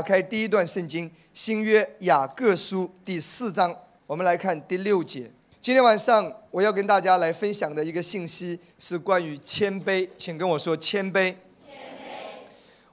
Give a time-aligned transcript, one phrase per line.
[0.00, 5.30] 打开第一段圣经，新约雅各书第四章，我们来看第六节。
[5.60, 11.34] 今天晚上我要跟大家来分享的一个信息是关于谦卑，请跟我说谦卑。
[11.62, 12.14] 谦卑。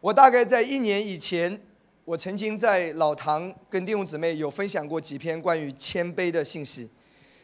[0.02, 1.58] 我大概在一年以前，
[2.04, 6.90] 我曾经在老堂跟弟兄姊妹有分享过几篇关于谦卑的信息。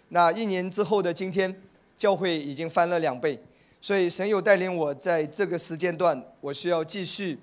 [0.09, 1.55] 那一年之后的今天，
[1.97, 3.39] 教会已经翻了两倍，
[3.79, 7.39] 所以神有带领我在这个时间段，我需要继续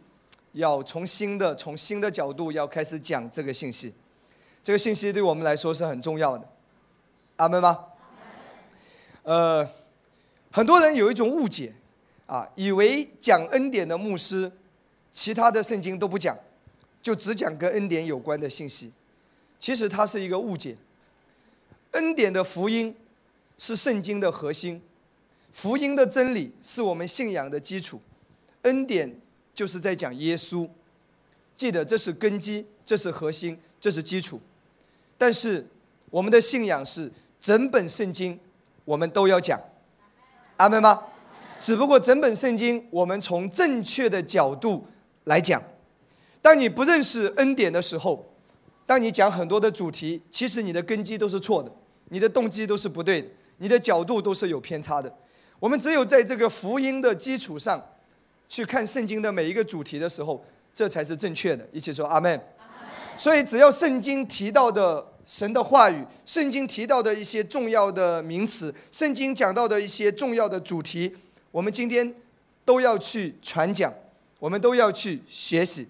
[0.52, 3.94] 要从新的、从新的角度要开始讲这个信息。
[4.62, 6.46] 这个信息对我们来说是很重要的。
[7.36, 7.86] 阿门吗？
[9.22, 9.68] 呃，
[10.50, 11.72] 很多人有一种误解，
[12.26, 14.50] 啊，以为讲恩典的牧师，
[15.12, 16.36] 其他的圣经都不讲，
[17.02, 18.92] 就只讲跟恩典有关的信息。
[19.58, 20.76] 其实它是一个误解。
[21.92, 22.96] 恩典的福音
[23.58, 24.82] 是圣经的核心，
[25.52, 28.00] 福音的真理是我们信仰的基础。
[28.62, 29.19] 恩典
[29.54, 30.68] 就是在讲耶稣，
[31.56, 34.40] 记得这是根基，这是核心，这是基础。
[35.16, 35.66] 但是
[36.10, 37.10] 我们的信仰是。
[37.42, 38.38] 整本圣经
[38.84, 39.58] 我们都要讲，
[40.58, 41.04] 阿门吗？
[41.58, 44.86] 只不过整本圣经我们从正确的角度
[45.24, 45.62] 来讲。
[46.42, 48.30] 当你不认识恩典的时候，
[48.84, 51.72] 当你讲很多的主题，其实你的根基都是错的，
[52.10, 55.10] 你的动机都是不对的，你的角度都是有偏差的。
[55.58, 57.82] 我们只有在这个福音的基础上，
[58.50, 60.44] 去看圣经的每一个主题的时候，
[60.74, 61.66] 这才是正确的。
[61.72, 62.38] 一起说阿门。
[63.16, 65.06] 所以只要圣经提到的。
[65.22, 71.14] 神的话语，圣经提到的一些重要的名词，圣经讲到的一些重要的主题，
[71.52, 72.14] 我们今天
[72.64, 73.94] 都要去传讲，
[74.40, 75.86] 我们都要去学习，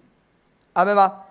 [0.73, 1.23] 阿门吗？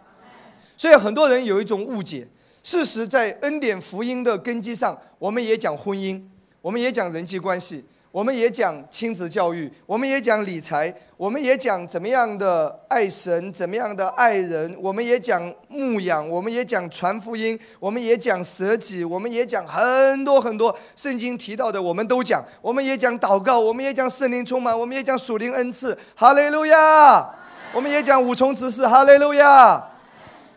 [0.77, 2.27] 所以很多人有一种误解，
[2.65, 6.21] 事实在恩典福音的根基上，我们也讲婚姻，
[6.63, 7.85] 我们也讲人际关系。
[8.11, 22.43] 我们也讲亲子教育，我们也讲理财，我们也讲怎么样的爱神，怎么样的爱人，我们也讲牧养，我们也讲传福音，我们也讲舍己，我们也讲很多很多圣经提到的，我们都讲。
[22.63, 25.95] 我们也讲祷告，我们也讲圣灵充满，我们也讲属灵恩赐。
[26.15, 27.29] 哈利路亚！
[27.75, 28.89] 我们也讲五重执事。
[28.89, 29.91] 哈利路亚！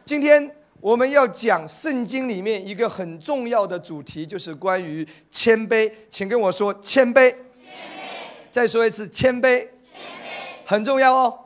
[0.06, 0.50] 今天。
[0.80, 5.90] 我们要讲圣经里面一个很重要的主题，就是关于谦卑。
[6.10, 7.32] 请跟我说谦卑。
[7.32, 7.36] 谦卑。
[8.52, 9.66] 再说一次谦卑。
[10.66, 11.40] 很重要哦。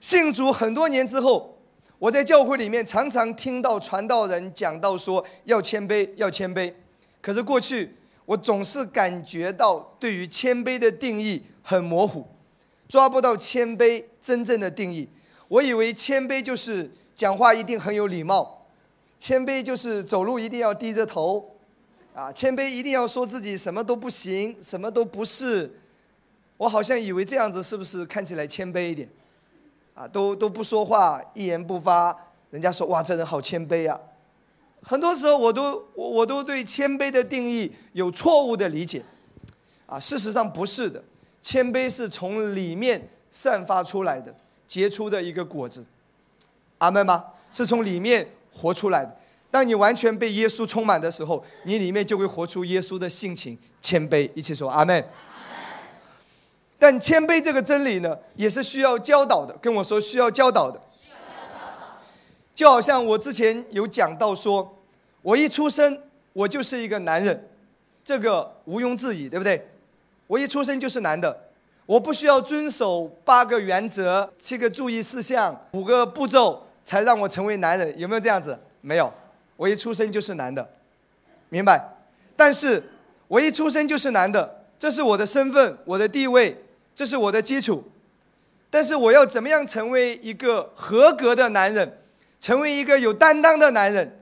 [0.00, 1.58] 信主很多年之后，
[1.98, 6.72] 我在教会里面常常听到传道人讲到说要谦卑，要谦卑。
[7.20, 12.26] 可是过去我总是感觉到对于谦卑的定义很模糊，
[12.88, 15.08] 抓不到谦卑真正的定义。
[15.48, 18.66] 我以为谦卑就是讲话一定很有礼貌。
[19.18, 21.56] 谦卑就是走路一定要低着头，
[22.14, 25.79] 啊，谦卑一定要说自己什么都不行，什么都不是。
[26.60, 29.08] 我好像以为这样子是不是看起来谦卑一点？
[29.94, 32.14] 啊，都都不说话，一言不发，
[32.50, 33.98] 人家说哇，这人好谦卑啊。
[34.82, 39.02] 很多时候我都我我都对谦卑的定义有错误的理解，
[39.86, 41.02] 啊，事实上不是的，
[41.40, 44.34] 谦卑是从里面散发出来的，
[44.66, 45.82] 结出的一个果子。
[46.76, 47.24] 阿门吗？
[47.50, 48.26] 是从里面。
[48.52, 49.16] 活出来的。
[49.48, 54.28] 当你完全被耶稣充满的时候，你里面就会活出耶稣的性情，谦卑。
[54.34, 55.02] 一起说阿门。
[56.80, 59.54] 但谦卑这个真理呢，也是需要教导的。
[59.60, 60.80] 跟我说需要教导的。
[62.54, 64.76] 就好像我之前有讲到说，
[65.22, 66.02] 我一出生
[66.32, 67.48] 我就是一个男人，
[68.02, 69.68] 这个毋庸置疑，对不对？
[70.26, 71.50] 我一出生就是男的，
[71.86, 76.66] 我不需要遵守八个原则、七个注意事项、五个步骤。
[76.82, 78.58] 才让我成为男人，有没有这样子？
[78.80, 79.12] 没有，
[79.56, 80.66] 我一出生就是男的，
[81.48, 81.88] 明白？
[82.34, 82.82] 但是
[83.28, 86.56] 我一出生就是男的，这是我的身份，我的地位，
[87.00, 87.82] 这是我的基础。
[88.68, 91.98] 但是我要怎么样成为一个合格的男人，
[92.38, 94.20] 成为一个有担当的男人，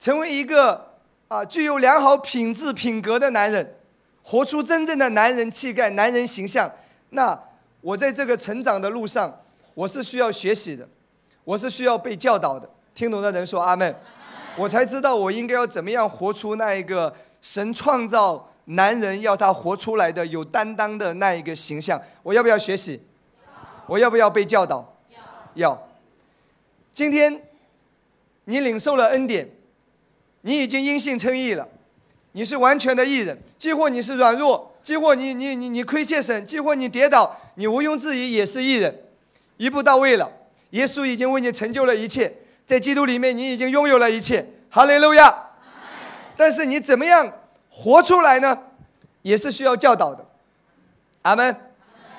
[0.00, 0.94] 成为一个
[1.28, 3.76] 啊具有良好品质品格的男人，
[4.24, 6.68] 活出真正的男人气概、男人形象？
[7.10, 7.40] 那
[7.82, 9.40] 我在这个成长的路上，
[9.74, 10.88] 我是需要学习的。
[11.44, 13.94] 我是需要被教导的，听懂的人说阿门，
[14.56, 22.00] 我才知道我应该要怎么样活出那一个神创造男人要他活出来的有担当的那一个形象。
[22.22, 23.00] 我要不要学习？
[23.86, 24.96] 我要不要被教导？
[25.54, 25.88] 要。
[26.94, 27.42] 今天
[28.44, 29.48] 你领受了恩典，
[30.42, 31.66] 你已经因信称义了，
[32.32, 33.38] 你是完全的义人。
[33.56, 38.94] 几乎你是软弱，几乎你你你你亏欠神，几乎你跌倒，你毋庸置疑也是义人，
[39.56, 40.30] 一步到位了。
[40.70, 42.30] 耶稣已经为你成就了一切，
[42.66, 45.34] 在基督里面你已经拥有了一切，哈利路亚。
[46.36, 47.32] 但是你怎么样
[47.70, 48.58] 活出来呢？
[49.22, 50.24] 也是需要教导的，
[51.22, 51.54] 阿门。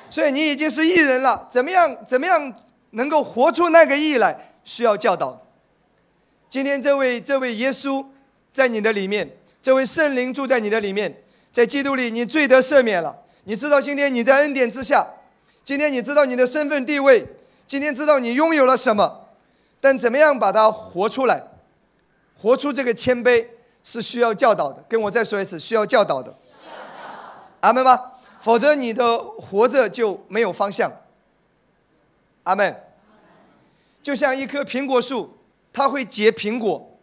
[0.10, 2.54] 所以你已经是艺人了，怎么样怎么样
[2.92, 4.54] 能够活出那个艺来？
[4.66, 5.42] 需要教导。
[6.50, 8.06] 今天这位这位耶稣
[8.52, 13.16] 在你的里面，这位圣灵住在你的里面，在基督里你罪得赦免了。
[13.46, 15.08] 你知道今天你在恩典之下，
[15.64, 17.26] 今天你知道你的身份地位，
[17.66, 19.30] 今天知道你拥有了什么，
[19.80, 21.44] 但怎么样把它活出来，
[22.40, 23.48] 活出这个谦卑
[23.92, 24.84] 是需要教导的。
[24.88, 26.36] 跟我再说一次，需要教导的。
[27.62, 28.00] 阿门吗？
[28.42, 30.92] 否则你的活着就没有方向。
[32.44, 32.84] 阿门。
[34.04, 35.36] 就像一棵苹果树。
[35.72, 36.98] 它会结苹果，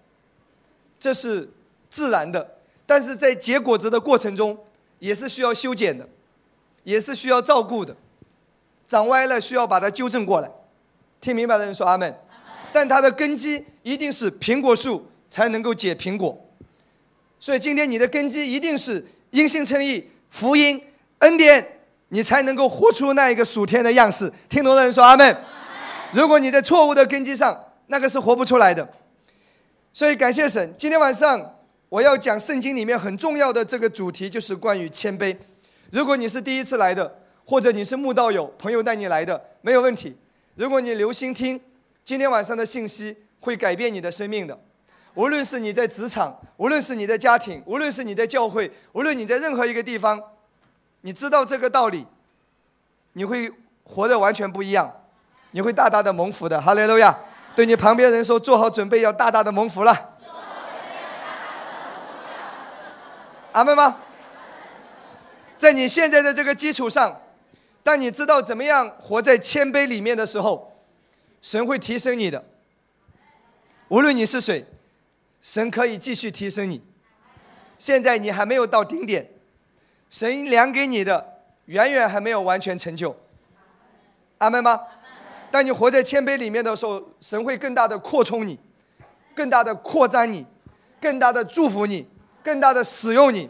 [0.98, 1.48] 这是
[1.88, 4.58] 自然的，但是在结果子的过程中，
[4.98, 6.06] 也是需要修剪的，
[6.82, 7.96] 也是需要照顾的。
[8.88, 10.50] 长歪了需要把它纠正过来。
[11.20, 12.12] 听明白的人说阿门。
[12.72, 16.36] 但它的根基一定是苹果树才能够结苹果，
[17.46, 20.82] 所以今天你的根基一定是因信称义、福音、
[21.18, 21.64] 恩典，
[22.08, 24.32] 你才能够活出那一个属天的样式。
[24.48, 25.36] 听懂的人说阿门。
[26.12, 27.56] 如果你在错误的根基上，
[27.86, 28.88] 那个是活不出来的，
[29.92, 30.74] 所以感谢神。
[30.76, 31.54] 今天晚上
[31.88, 35.36] 我要讲圣经里面很重要的这个主题，就是关于谦卑。
[35.92, 40.16] 如果你是第一次来的，或者你是慕道友朋友带你来的，没有问题。
[40.56, 41.60] 如果你留心听
[42.04, 44.58] 今天晚上的信息，会改变你的生命的。
[45.16, 50.22] 无论是你在职场，无论是你的家庭，无论是你在教会，无论你在任何一个地方，
[51.00, 52.06] 你知道这个道理，
[53.14, 53.50] 你会
[53.82, 55.04] 活得完全不一样，
[55.52, 56.60] 你会大大的蒙福的。
[56.60, 57.18] 哈利路亚。
[57.54, 60.18] 对你旁边人说：“做好准备，要大大的蒙福了。”
[63.52, 63.96] 阿门吗？
[65.56, 67.18] 在你现在的这个基础上，
[67.82, 70.76] 当你知道怎么样活在谦卑里面的时候，
[71.40, 72.44] 神会提升你的。
[73.88, 74.66] 无论你是谁，
[75.46, 76.82] 神可以继续提升你。
[77.78, 79.30] 现在你还没有到顶点，
[80.10, 81.34] 神量给你的
[81.66, 83.16] 远远还没有完全成就。
[84.38, 84.80] 阿门吗？
[85.52, 88.58] 当你活在谦卑里面的时候，神会更大的扩充你，
[89.36, 90.44] 更大的扩张你，
[91.00, 92.08] 更大的祝福你，
[92.42, 93.48] 更大的使用你，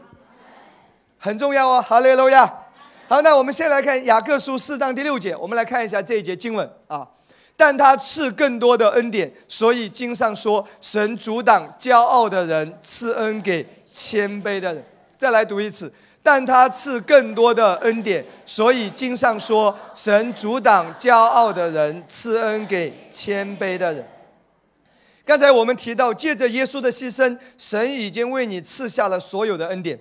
[1.16, 2.64] 很重要哦，哈利路亚。
[3.08, 7.08] 好，那我们先来看雅各书四章第六节，我们来看一下这一节经文啊。
[7.56, 14.84] 但他赐更多的恩典，所以经上说，神阻挡骄傲的人，赐恩给谦卑的人。
[15.18, 15.92] 再来读一次。
[16.22, 24.04] 但他赐更多的恩典，所以经上说：“神阻挡骄傲的人，赐恩给谦卑的人。”
[25.24, 29.96] 刚才我们提到，借着耶稣的牺牲，神已经为你赐下了所有的恩典，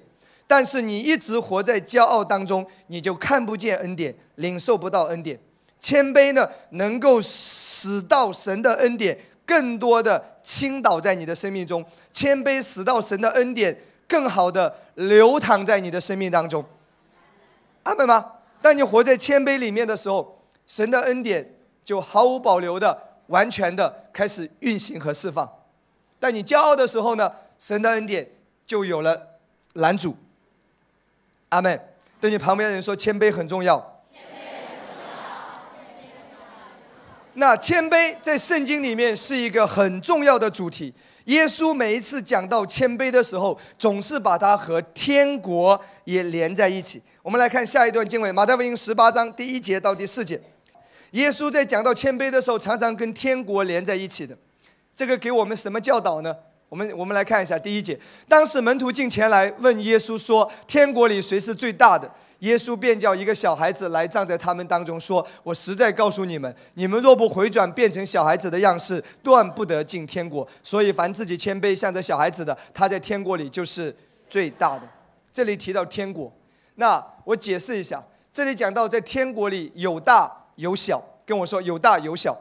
[0.47, 5.39] 但是你一直活在骄傲当中，你就看不见恩典，领受不到恩典。
[5.85, 9.15] 谦卑呢，能够使到神的恩典
[9.45, 13.77] 更多的倾倒在你的生命中，谦卑使到神的恩典。
[14.07, 16.63] 更好的流淌在你的生命当中，
[17.83, 18.33] 阿门吗？
[18.61, 22.95] 当你活在谦卑里面的时候，神的恩典就毫无保留的、
[23.27, 25.47] 完全的开始运行和释放。
[26.19, 28.27] 但你骄傲的时候呢，神的恩典
[28.65, 29.19] 就有了
[29.73, 30.15] 拦阻。
[31.49, 31.79] 阿门。
[32.19, 33.94] 对你旁边的人说，谦卑很重要。
[37.35, 40.93] 那谦卑在圣经里面是一个很重要的主题。
[41.25, 47.01] 耶稣每一次讲到谦卑的时候，总是把它和天国也连在一起。
[47.21, 50.39] 我们来看下一段经文，马太福音十八章第一节到第四节。
[51.11, 54.37] 耶稣在讲到谦卑的时候，常常跟天国连在一起的。
[54.95, 56.35] 这个给我们什么教导呢？
[56.69, 57.99] 我们我们来看一下第一节。
[58.27, 70.47] 当时门徒进前来问耶稣说：“天国里谁是最大的？”耶稣便叫一个小孩子来站在他们当中，说：“我实在告诉你们，你们若不回转，变成小孩子的样式，断不得进天国。
[70.61, 73.95] 所以，凡自己谦卑，像这小孩子的，他在天国里就是
[74.29, 74.87] 最大的。”
[75.33, 76.31] 这里提到天国，
[76.75, 78.01] 那我解释一下，
[78.31, 82.37] 这里讲到在天国里有大有小，跟我说有大有小。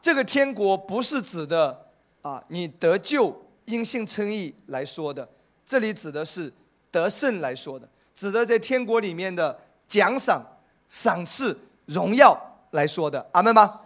[0.00, 1.86] 这个天国不是指的
[2.22, 5.28] 啊，你得救因信称义来说的，
[5.64, 6.52] 这里指的是
[6.90, 7.88] 得胜来说的。
[8.16, 9.56] 指的在天国里面的
[9.86, 10.42] 奖赏、
[10.88, 12.34] 赏赐、荣耀
[12.70, 13.82] 来说的，阿门吗？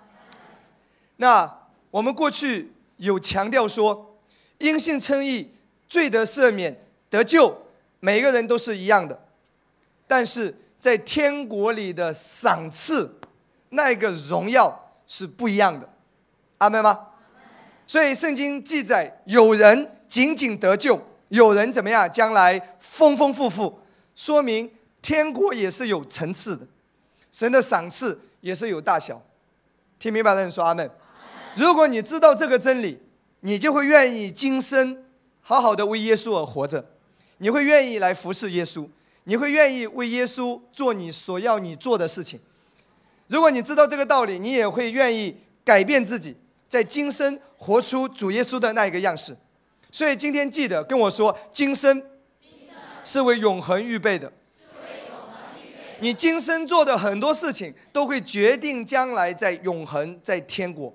[1.16, 1.52] 那
[1.90, 4.16] 我们过去有强调说，
[4.58, 5.52] 因信称义、
[5.88, 7.60] 罪得赦免、得救，
[7.98, 9.20] 每个人都是一样的，
[10.06, 13.18] 但是在天国里的赏赐，
[13.70, 15.88] 那个荣耀是不一样的，
[16.58, 17.08] 阿门吗？
[17.84, 22.10] 所以圣经记载，有人仅仅得救，有人怎么样？
[22.12, 23.80] 将来丰丰富富。
[24.14, 24.70] 说明
[25.02, 26.66] 天国也是有层次的，
[27.32, 29.22] 神的赏赐也是有大小。
[29.98, 30.90] 听明白的人说阿门。
[31.56, 32.98] 如果你知道这个真理，
[33.40, 35.04] 你就会愿意今生
[35.40, 36.84] 好好的为耶稣而活着，
[37.38, 38.86] 你会愿意来服侍耶稣，
[39.24, 42.38] 你会愿意为耶稣做你所要你做的事情。
[43.28, 46.36] 如果你知道这个道理，你也会愿意改变自己，
[46.68, 49.36] 在今生活出主耶稣的那一个样式。
[49.92, 52.02] 所以今天记得跟我说，今生
[53.04, 54.32] 是为永恒预备的。
[56.00, 60.94] 你今生做的很多事情，都会决定将来在永恒在天国。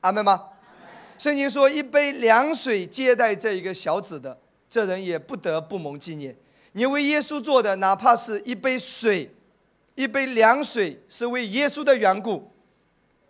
[0.00, 0.48] 阿门吗？
[1.16, 4.36] 圣经说：“一杯凉水接待这一个小子的，
[4.68, 6.36] 这人也不得不蒙纪念。”
[6.74, 9.32] 你为耶稣做的，哪怕是一杯水，
[9.94, 12.50] 一杯凉水，是为耶稣的缘故，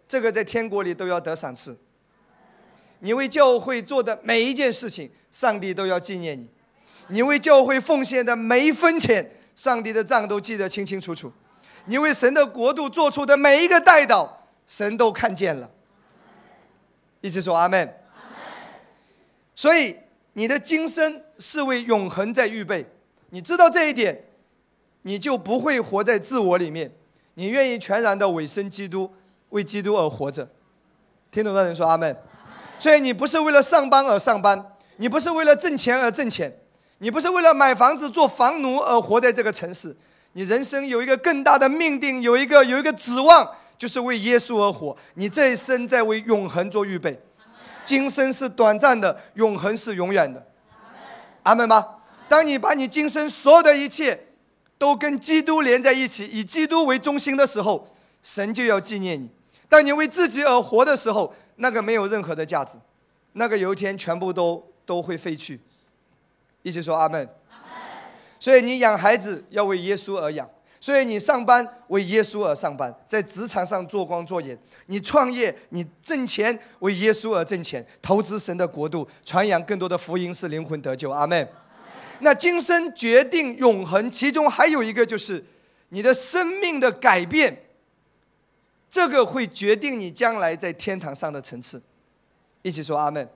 [0.08, 1.76] 这个在天国里都要得赏赐。
[3.00, 6.48] 你为教会做的每一件事情，上帝都要纪念你。
[7.08, 11.32] 你为教会奉献的每一分钱，上帝的账都记得清清楚楚。
[11.86, 14.28] 你为神的国度做出的每一个代祷，
[14.66, 15.68] 神都看见了。
[17.20, 17.94] 一起说阿门。
[19.54, 19.96] 所以
[20.32, 22.86] 你的今生是为永恒在预备，
[23.30, 24.24] 你知道这一点，
[25.02, 26.90] 你就不会活在自我里面，
[27.34, 29.12] 你愿意全然的委身基督，
[29.50, 30.48] 为基督而活着。
[31.30, 32.16] 听懂的人说阿门。
[32.78, 36.52] 所以你不是为了上班而上班，你不是为了挣钱而挣钱，
[37.02, 39.94] 你不是为了买房子做房奴而活在这个城市，
[40.34, 43.46] 你人生有一个更大的命定，有一个有一个指望。
[43.76, 47.20] 就是为耶稣而活，你这一生在为永恒做预备。
[47.84, 50.46] 今生是短暂的，永恒是永远的。
[51.42, 51.84] 阿门吗？
[52.28, 54.28] 当你把你今生所有的一切
[54.78, 57.88] 都跟基督连在一起，以基督为中心的时候，
[58.22, 59.28] 神就要纪念你。
[59.68, 62.78] 当你为自己而活的时候，那个没有任何的价值，
[63.32, 65.60] 那个有一天全部都都会废去。
[66.62, 67.28] 一起说阿门。
[68.38, 70.48] 所以你养孩子要为耶稣而养。
[70.80, 81.08] 所以你上班为耶稣而上班，在职场上做光做盐；你创业，你挣钱为耶稣而挣钱，投资神的国度，传扬更多的福音，使灵魂得救。
[81.12, 81.48] 阿门。
[82.18, 85.44] 那今生决定永恒，其中还有一个就是
[85.90, 87.64] 你的生命的改变，
[88.90, 91.80] 这个会决定你将来在天堂上的层次。
[92.62, 93.28] 一起说阿门。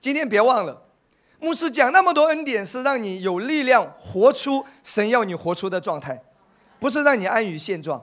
[0.00, 0.82] 今天别忘了。
[1.44, 6.20] 牧师讲那么多恩典，是让你有力量活出神要你活出的状态，
[6.80, 8.02] 不是让你安于现状。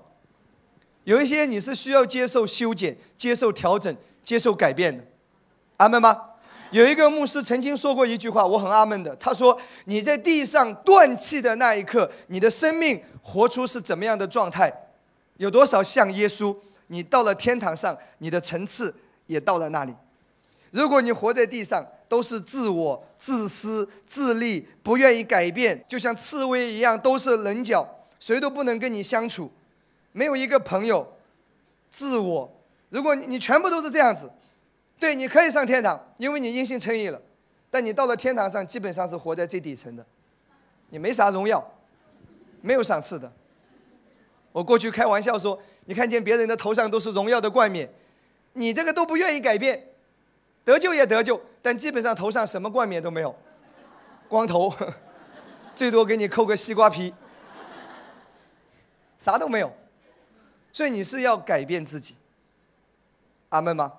[1.05, 3.93] 有一些你是需要接受修剪、接受调整、
[4.24, 5.03] 接受改变的，
[5.77, 6.27] 阿门吗？
[6.69, 9.13] 有一个牧师曾经说过一句话，我很阿门的。
[9.15, 14.71] 他说：“你在地上断气的那一刻，你的生命活出是怎么样的状态？
[15.38, 16.55] 有多少像耶稣？
[16.88, 18.93] 你到了天堂上，你的层次
[19.25, 19.93] 也到了那里。
[20.72, 27.88] 如果你活在地上，都是自我、自私、自利，不愿意改变，就像刺猬一样，都是棱角，
[28.20, 29.51] 谁都不能跟你相处，
[30.12, 31.08] 没有一个朋友。
[31.90, 32.50] 自我，
[32.90, 34.32] 如果你全部都是这样子，
[34.98, 37.22] 对，你可以上天堂，因为你因信称义了。
[37.70, 40.06] 但你到了天堂上，基本上是活在最底层的，
[40.90, 41.66] 你没啥荣耀，
[42.62, 43.32] 没有赏赐的。
[44.54, 47.90] 我过去开玩笑说，你看见别人的头上都是荣耀的冠冕，
[48.54, 49.90] 你这个都不愿意改变。
[50.63, 53.36] 得救也得救，但基本上头上什么冠冕都没有，
[54.27, 54.74] 光头，
[55.75, 57.13] 最多给你扣个西瓜皮，
[59.18, 59.74] 啥都没有。
[60.74, 62.15] 所以你是要改变自己，
[63.50, 63.91] 阿门吗？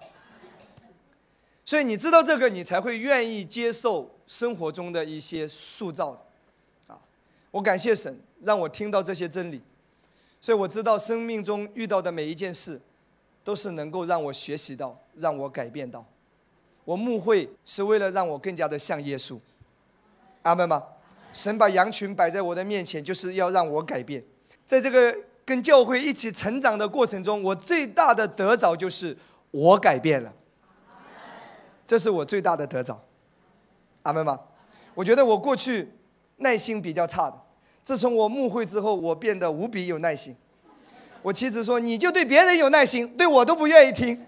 [1.65, 6.25] 所以你知道这个，你才会愿意接受生活中的一些塑造。
[6.87, 6.99] 啊，
[7.51, 9.61] 我感谢神让我听到这些真理，
[10.41, 12.81] 所以我知道生命中遇到的每一件事，
[13.45, 16.05] 都是能够让我学习到，让我改变到。
[16.85, 19.39] 我牧会是为了让我更加的像耶稣，
[20.43, 20.83] 阿门吗？
[21.33, 24.23] 神把羊群摆在我的面前，就是要让我改变。
[24.67, 29.17] 在这个跟教会一起成长的过程中，我最大的得着就是
[29.51, 30.33] 我改变了，
[31.87, 33.01] 这是我最大的得着，
[34.03, 34.39] 阿门吗？
[34.95, 35.93] 我觉得我过去
[36.37, 37.41] 耐心比较差的，
[37.85, 40.37] 自从我牧会之后，我变得无比有耐心。
[41.23, 44.27] 我妻子说：“你就对别人有耐心，对我都不愿意听。”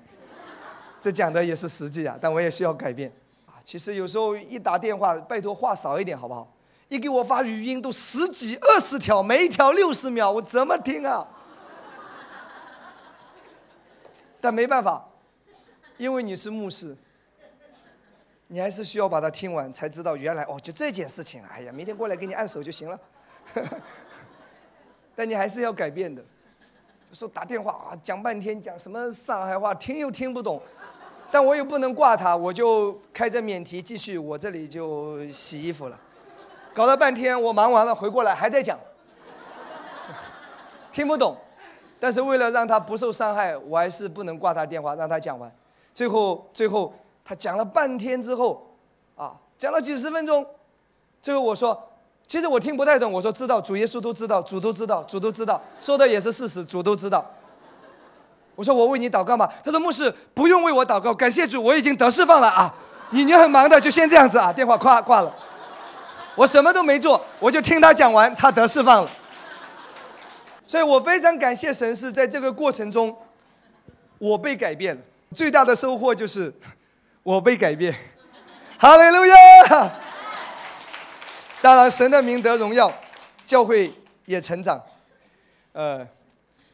[1.05, 3.13] 这讲的也是实际啊，但我也需要改变
[3.45, 3.61] 啊。
[3.63, 6.51] 其实有时候一打电话，拜托话少一点好不好？
[6.89, 11.29] 一给我发语音都十几、二十条，每一条六十秒，我怎么听啊？
[14.41, 15.07] 但没办法，
[15.99, 16.97] 因为你是牧师，
[18.47, 21.45] 你还是需要把它听完，才知道原来哦，就这件事情。
[21.45, 22.99] 哎呀，明天过来给你按手就行了。
[25.15, 26.25] 但你还是要改变的。
[27.13, 30.63] 说打电话啊，讲半天，讲什么上海话，听又听不懂。
[31.35, 35.99] 但我又不能挂他，我就开着免提继续，我这里就洗衣服了，
[36.73, 38.79] 搞了半天，我忙完了回过来还在讲，
[40.93, 41.37] 听不懂，
[41.99, 45.53] 但是为了让他不受伤害，我还是不能挂他电话，让他讲完。
[45.93, 48.65] 最后，最后他讲了半天之后，
[49.17, 50.47] 啊，讲了几十分钟，
[51.21, 51.77] 最后我说，
[52.29, 57.29] 其实我听不太懂，我说知道，主耶稣都知道，主都知道，主都知道，说的也是事实，主都知道。
[58.55, 59.49] 我说我为你祷告吗？
[59.65, 62.73] 他说牧师不用为我祷告，感谢主，我已经得释放了啊。
[63.11, 64.53] 你你很忙的，就先这样子啊。
[64.53, 65.35] 电话挂挂了，
[66.35, 69.11] 我什么都没做，我就听他讲完，他得释放了。
[70.67, 73.17] 所以我非常感谢神，是在这个过程中，
[74.19, 75.01] 我被改变了。
[75.35, 76.53] 最大的收获就是
[77.23, 77.95] 我被改变。
[78.79, 79.35] 哈利路亚！
[81.61, 82.93] 当然，神的名得荣耀，
[83.47, 83.93] 教会
[84.27, 84.81] 也成长。
[85.73, 86.07] 呃，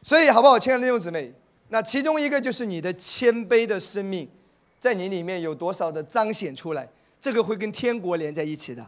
[0.01, 1.33] 所以好不好，亲爱的弟兄姊妹？
[1.73, 4.29] 那其中一个就是你的谦卑的生命，
[4.77, 6.85] 在你里面有多少的彰显出来？
[7.21, 8.85] 这个会跟天国连在一起的。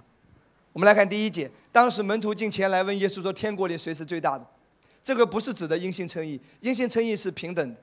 [0.74, 4.46] 我们来看第一节，当时门徒进前来问耶稣说：“天国里谁是最大的？”
[5.02, 7.80] 这个不是指的因信称义，因信称义是平等的。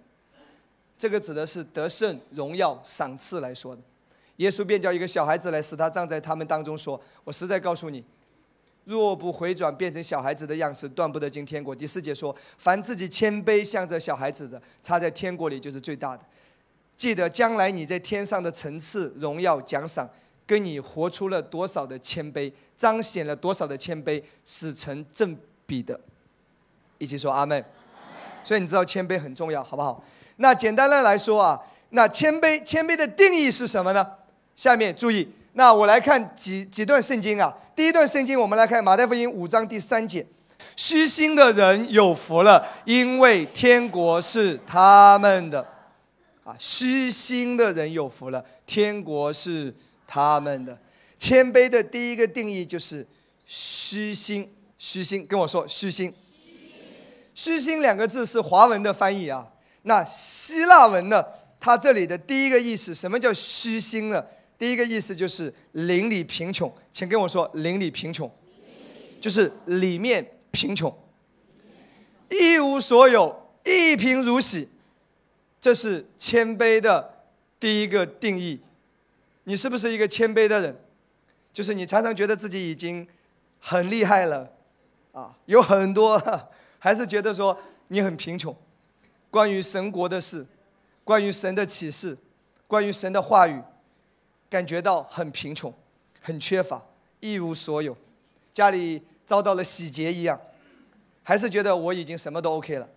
[0.98, 3.80] 这个指的是得胜、荣耀、赏赐来说的。
[4.36, 8.04] 耶稣便叫一个小孩子来，使他站在他们当中，说：“我实在告诉你。”
[8.90, 11.72] 若不回转变成小孩子的样式，断不得进天国。
[11.72, 16.24] 第四节说：凡自己谦卑向着小孩子的，他在天国里就是最大的。
[16.96, 20.10] 记得将来你在天上的层次、荣耀、奖赏，
[20.44, 25.98] 跟你活出了多少的谦卑，彰显了多少的谦卑，是成正比的。
[26.98, 27.64] 一起说阿门。
[28.42, 30.02] 所以你知道谦卑很重要，好不好？
[30.38, 34.04] 那简单的来说啊，那谦卑谦卑的定义是什么呢？
[34.56, 35.28] 下面注意。
[35.52, 37.54] 那我来看几几段圣经啊。
[37.74, 40.26] 第一段圣经，我们来看马太福音五章第三节：
[40.76, 45.66] 虚心的人有福了，因为天国是他们的。
[46.44, 49.74] 啊，虚心的人有福了，天国是
[50.06, 50.76] 他们的。
[51.18, 53.06] 谦卑的第一个定义就是
[53.44, 56.12] 虚心，虚心，跟我说虚心。
[57.34, 59.46] 虚心两个字是华文的翻译啊。
[59.82, 61.24] 那希腊文呢？
[61.58, 64.24] 它这里的第一个意思，什么叫虚心呢？
[64.60, 68.30] 第一个意思就是邻里贫穷，请跟我说邻里贫穷，
[69.18, 70.94] 就是里面贫穷，
[72.28, 74.68] 一无所有，一贫如洗，
[75.58, 77.24] 这是谦卑的
[77.58, 78.60] 第一个定义。
[79.44, 80.76] 你是不是一个谦卑的人？
[81.54, 83.08] 就是你常常觉得自己已经
[83.60, 84.52] 很厉害了，
[85.12, 86.22] 啊，有很多，
[86.78, 88.54] 还是觉得说你很贫穷。
[89.30, 90.46] 关于神国的事，
[91.02, 92.14] 关于神的启示，
[92.66, 93.58] 关于神的话语。
[94.50, 95.72] 感觉到很贫穷，
[96.20, 96.84] 很缺乏，
[97.20, 97.96] 一无所有，
[98.52, 100.38] 家里遭到了洗劫一样，
[101.22, 102.88] 还是觉得我已经什么都 OK 了，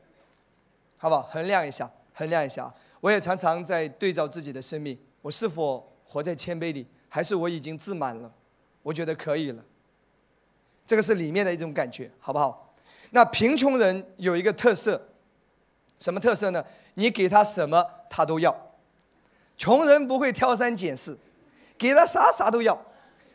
[0.97, 1.21] 好不好？
[1.21, 2.73] 衡量一下，衡量一下。
[2.99, 8.31] 我也常常在对照自己的生命，我是否活在谦卑里，还是我已经自满了？
[8.81, 9.63] 我觉得可以了。
[10.87, 12.73] 这个是里面的一种感觉，好不好？
[13.11, 15.09] 那贫穷人有一个特色，
[15.99, 16.65] 什么特色呢？
[16.95, 18.55] 你给他什么，他都要。
[19.57, 21.17] 穷人不会挑三拣四。
[21.83, 22.79] 给他啥啥都要。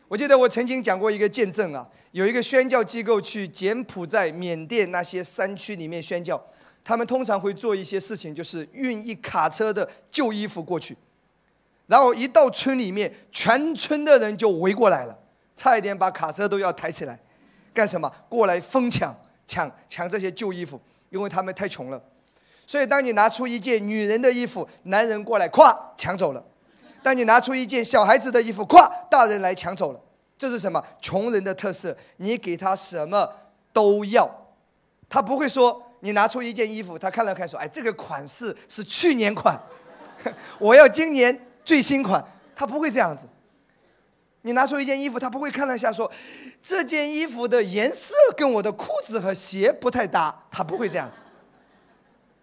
[0.07, 6.43] 我记得我曾经讲过一个见证啊，有一个宣教机构去柬埔寨、缅甸那些山区里面宣教，
[6.83, 10.97] 他们通常会做一些事情，就是运一卡车的旧衣服过去，
[11.85, 15.15] 然后一到村里面，全村的人就围过来了，
[15.55, 17.19] 差一点把卡车都要抬起来，
[17.71, 18.11] 干什么？
[18.27, 20.81] 过来疯抢抢抢这些旧衣服，
[21.11, 22.01] 因为他们太穷了。
[22.65, 26.43] 所以当你拿出一件女人的衣服，男人过来咵抢走了。
[27.01, 29.99] 当你拿出一件小孩子的衣服，咵，大人来抢走了。
[30.37, 30.81] 这是什么？
[31.01, 31.95] 穷人的特色。
[32.17, 33.29] 你给他什么
[33.73, 34.29] 都要，
[35.09, 39.59] 他不会说你拿出一件衣服，他看了看说：“哎，这个款式是去年款，
[40.59, 42.23] 我要今年最新款。”
[42.55, 43.27] 他不会这样子。
[44.41, 46.09] 你拿出一件衣服，他不会看了一下说
[46.61, 51.17] ：“这件衣服的颜色跟我的裤子和鞋不太搭。”他不会这样子。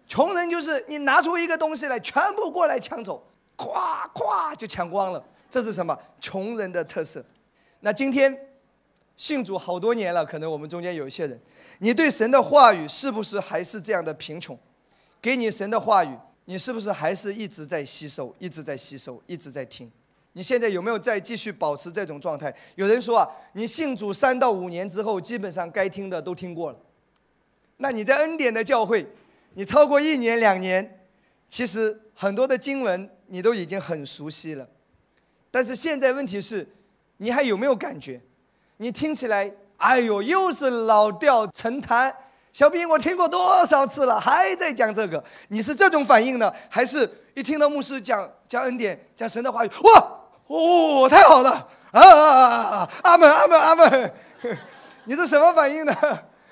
[0.07, 3.23] 穷人就是你拿出一个东西来，全部过来抢走。
[3.57, 5.97] 咵咵就抢光了，这是什么？
[6.21, 7.23] 穷人的特色。
[7.81, 8.35] 那今天
[9.15, 11.39] 信主好多年了，可能我们中间有一些人，
[11.79, 14.57] 你对神的话语是不是还是这样的贫穷？
[15.19, 16.15] 给你神的话语，
[16.45, 19.91] 你是不是还是一直在吸收，一直在吸收，一直在听？
[20.33, 22.53] 你现在有没有再继续保持这种状态？
[22.75, 26.77] 有人说啊，你信主三到五年之后，基本上该听的都听过了。
[27.77, 29.05] 那你在恩典的教会，
[29.55, 30.96] 你超过一年两年，
[31.49, 33.09] 其实很多的经文。
[33.29, 34.65] 你都已经很熟悉了，
[35.51, 36.65] 但是现在问题是，
[37.17, 38.21] 你还有没有感觉？
[38.77, 42.15] 你听起来，哎呦，又是老调陈谈。
[42.53, 45.21] 小兵，我听过多少次了，还在讲这个？
[45.49, 52.89] 你是这种反应呢，还是一听到牧师讲讲恩典、讲神的话语，哇，哦，太好了啊！
[53.03, 54.13] 阿门，阿门，阿门。
[55.03, 55.93] 你是什么反应呢？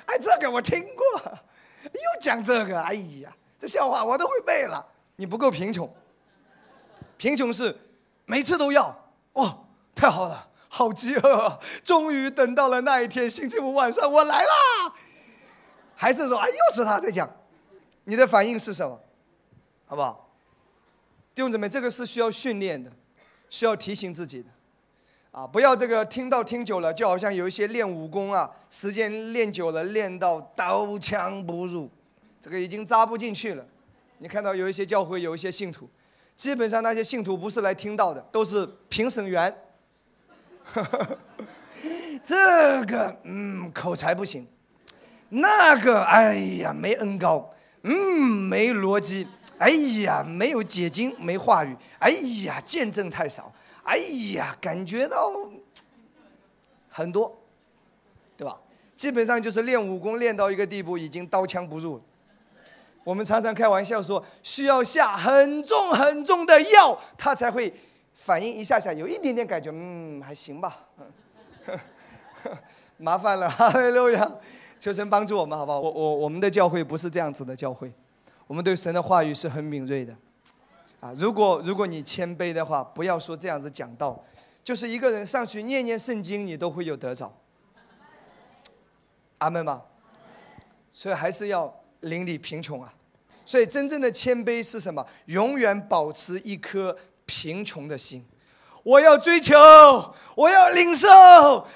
[0.07, 1.31] 哎，这个我听过，
[1.83, 4.85] 又讲这个，哎呀，这笑话我都会背了。
[5.15, 5.91] 你不够贫穷。
[7.17, 7.75] 贫穷是
[8.25, 8.95] 每次都要
[9.33, 9.57] 哇，
[9.95, 14.93] 太好了，好饥饿，终于等到了那一天，星期五晚上我来啦。
[15.95, 17.29] 孩子说：“啊，又是他在讲。”
[18.03, 18.99] 你的反应是什么？
[19.87, 20.29] 好不好？
[21.33, 22.91] 弟兄姊妹，这个是需要训练的，
[23.49, 24.49] 需要提醒自己的，
[25.31, 31.89] 啊，不要这个听到听久了，就好像有一些练武功啊，时间练久了，练到刀枪不入，
[32.45, 33.65] 这个已经扎不进去了。
[34.19, 35.89] 你看到有一些教会有一些信徒，
[36.35, 39.51] 基本上那些信徒不是来听到的，都是评审员。
[42.23, 44.45] 这个嗯口才不行，
[45.29, 49.27] 那个哎呀没恩高，嗯没逻辑，
[49.57, 49.71] 哎
[50.03, 52.11] 呀没有解经没话语，哎
[52.45, 53.97] 呀见证太少，哎
[54.35, 55.31] 呀感觉到
[56.89, 57.35] 很多，
[58.37, 58.55] 对吧？
[58.95, 62.03] 基本上就是练武功练到一个地步，已经刀枪不入了。
[63.05, 67.71] 我们常常开玩笑说，需要下很重很重的药，他才会
[68.15, 70.87] 反应一下下有一点点感觉，嗯还行吧。
[72.97, 74.31] 麻烦了， 哈利路亚！
[74.79, 75.79] 求神帮助我们，好不好？
[75.79, 77.93] 我我我们的教会不是这样子的教会，
[78.47, 80.15] 我们对神的话语是很敏锐的。
[80.99, 84.19] 啊，如果如果你谦卑的话，不要说这样子讲道，
[84.63, 87.31] 就是一个人上去念念圣经，你都会有得着。
[89.37, 89.83] 阿门吗？
[90.91, 92.93] 所以还是要邻里贫穷啊。
[93.45, 95.05] 所以真正的谦卑是什么？
[95.27, 98.25] 永远保持一颗贫穷的心。
[98.83, 99.55] 我要追求，
[100.35, 101.07] 我要领受，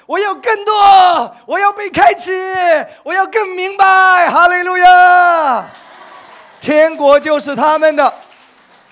[0.05, 2.31] 我要更多，我要被开启，
[3.03, 4.29] 我要更明白。
[4.29, 5.67] 哈利路亚！
[6.59, 8.13] 天国就是他们的，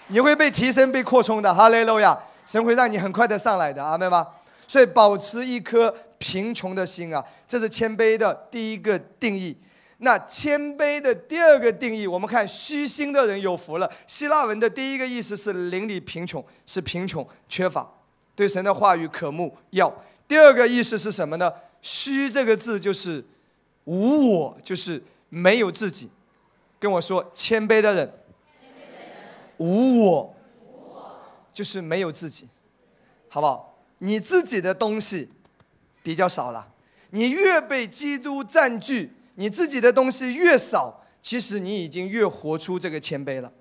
[0.07, 1.53] 你会被提升、被扩充的。
[1.53, 2.17] 哈利路亚！
[2.45, 4.25] 神会让你很快的上来的，阿门吗？
[4.67, 9.55] 所以保持一颗贫穷的心啊，这是谦卑的第一个定义。
[9.99, 13.91] 那谦卑的第二个定义，我们看虚心的人有福了。
[14.05, 17.91] 希腊文的第一个意思是邻里贫穷，是贫穷缺乏。
[18.35, 19.91] 对神的话语渴慕要。
[20.27, 21.51] 第二个意思是什么呢？
[21.81, 23.25] 虚这个字就是
[23.85, 26.09] 无我，就是没有自己。
[26.79, 28.13] 跟我说，谦卑的人，
[29.57, 30.35] 无我，
[31.51, 32.47] 就是没有自己，
[33.29, 33.79] 好不好？
[33.97, 35.31] 你自己的东西
[36.03, 36.67] 比较少了。
[37.09, 43.51] 你越被基督占据，你自己的东西越少，其实你已经越活出这个谦卑了。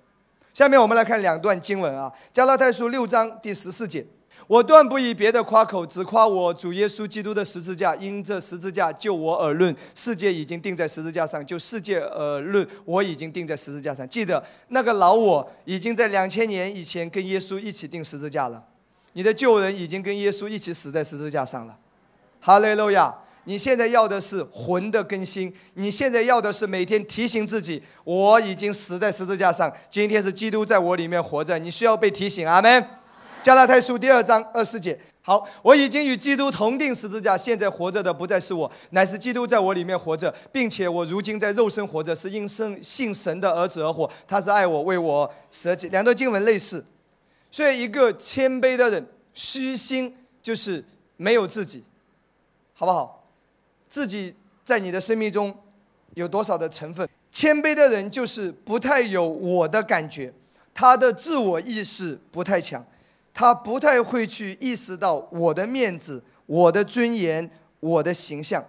[0.51, 4.05] 下面我们来看两段经文啊，《加拉太书》六章第十四节。
[4.47, 7.95] 我断不以别的夸口，只夸我主耶稣基督的十字架。
[7.97, 14.07] 因这十字架就我而论，世界已经钉在十字架上；就世界而论，我已经钉在十字架上。
[14.07, 18.63] 记得那个老我已经在两千年以前跟耶稣一起钉十字架了。
[19.13, 21.77] 你的旧人已经跟耶稣一起死在十字架上了。
[22.39, 23.13] 哈利路亚！
[23.47, 29.71] 你现在要的是魂的更新，你现在要的是每天提醒自己，我已经死在十字架上。
[29.89, 32.45] 今天是基督在我里面活着，你需要被提醒。
[32.45, 32.85] 阿门。
[33.41, 45.87] 加拉太书第二章二四节，好，我已经与基督同定十字架，现在活着的不再是我，乃是基督在我里面活着，并且我如今在肉身活着，是因生信神的儿子而活，他是爱我，为我舍己。
[45.87, 46.83] 两段经文类似，
[47.49, 50.83] 所以一个谦卑的人，虚心就是
[51.15, 51.85] 没有自己，
[52.73, 53.16] 好不好？
[53.89, 55.55] 自己在你的生命中
[56.15, 57.07] 有多少的成分？
[57.31, 60.33] 谦卑的人就是不太有我的感觉，
[60.73, 62.85] 他的自我意识不太强。
[63.33, 67.47] 他不太会去意识到我的面子、我的尊严、
[67.79, 68.65] 我的形象。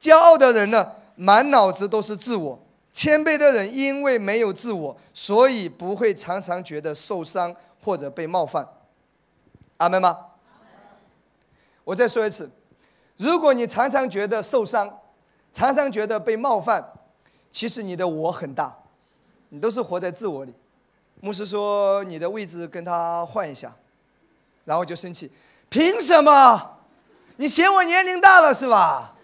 [0.00, 2.58] 骄傲的人呢，满脑子都是自我；
[2.92, 8.66] 谦卑的人因为没有自我，所以不会常常觉得受伤或者被冒犯。
[9.76, 10.18] 阿门吗？
[11.84, 12.50] 我再说一次，
[13.22, 14.98] 如果你常常觉得受伤，
[15.52, 16.84] 常常觉得被冒犯，
[17.52, 18.76] 其实你的我很大，
[19.50, 20.52] 你都是活在自我里。
[21.20, 23.72] 牧师说，你的位置跟他换一下。
[24.64, 25.30] 然后就生气，
[25.68, 26.78] 凭什么？
[27.36, 29.14] 你嫌我年龄大了是吧？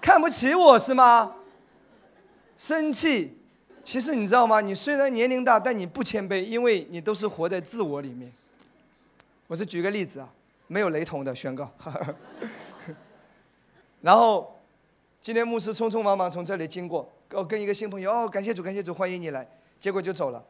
[0.00, 1.34] 看不起我是吗？
[2.56, 3.38] 生气，
[3.82, 4.60] 其实你知道吗？
[4.60, 8.32] 你虽然年龄大，但你不谦卑，因为你都是活在自我里面。
[9.46, 10.28] 我是举个例子啊，
[10.66, 11.70] 没有雷同的宣告。
[14.00, 14.58] 然后，
[15.20, 19.46] 今天牧师匆匆忙忙从这里经过，哦，跟一个新朋友，哦，感谢主，感谢主，欢迎你来，
[19.78, 20.42] 结果就走了。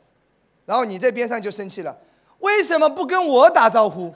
[0.67, 1.97] 然后你在边上就生气了。
[2.39, 4.15] 为什么不跟我打招呼？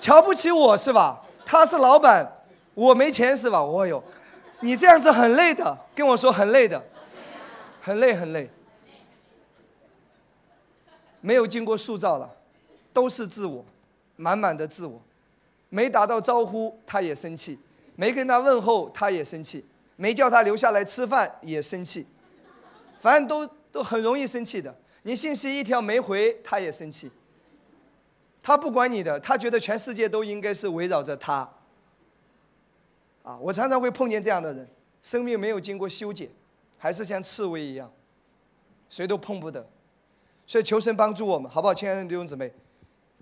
[0.00, 1.22] 瞧不起我是吧？
[1.46, 2.30] 他是老板，
[2.74, 3.60] 我没钱是吧？
[3.60, 4.02] 哦哟，
[4.60, 6.82] 你这样子很累的，跟我说很累的，
[7.80, 8.50] 很累很累，
[11.20, 12.28] 没有经过塑造了，
[12.92, 13.64] 都是自我，
[14.16, 15.00] 满满的自我，
[15.68, 17.58] 没打到招呼他也生气，
[17.96, 19.64] 没跟他问候他也生气，
[19.96, 22.06] 没叫他留下来吃饭也生气，
[22.98, 24.74] 反正都都很容易生气的。
[25.02, 27.10] 你信息一条没回他也生气。
[28.42, 31.48] 他不管你的，他觉得全世界都应该是围绕着他。
[33.22, 34.68] 啊，我常常会碰见这样的人，
[35.00, 36.28] 生命没有经过修剪，
[36.76, 37.90] 还是像刺猬一样，
[38.90, 39.66] 谁都碰不得。
[40.46, 42.52] 所以求神帮助我们，好不好，亲爱的弟兄姊妹？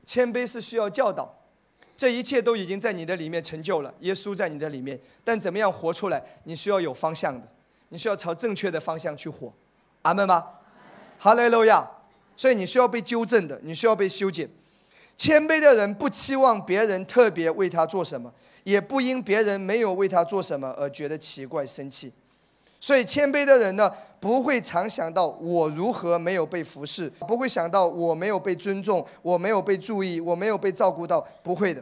[0.05, 1.33] 谦卑是需要教导，
[2.03, 6.21] 这一切都已经在你的里面成就了，耶稣在你的里面，但怎么样活出来？
[6.43, 7.47] 你需要有方向的，
[7.91, 9.53] 你需要朝正确的方向去活，
[10.03, 10.45] 阿门吗？
[11.21, 11.89] 哈利路亚！
[12.35, 14.51] 所以你需要被纠正的，你需要被修剪。
[15.17, 18.33] 谦卑的人不期望别人特别为他做什么，
[18.65, 22.13] 也不因别人没有为他做什么而觉得奇怪生气。
[22.81, 23.89] 所以谦卑的人呢，
[24.19, 31.81] 不会常想到我如何没有被服侍，不会想到我没有被尊重，我没有被注意，我没有被照顾到，不会的。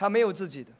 [0.00, 0.70] 他没有自己的，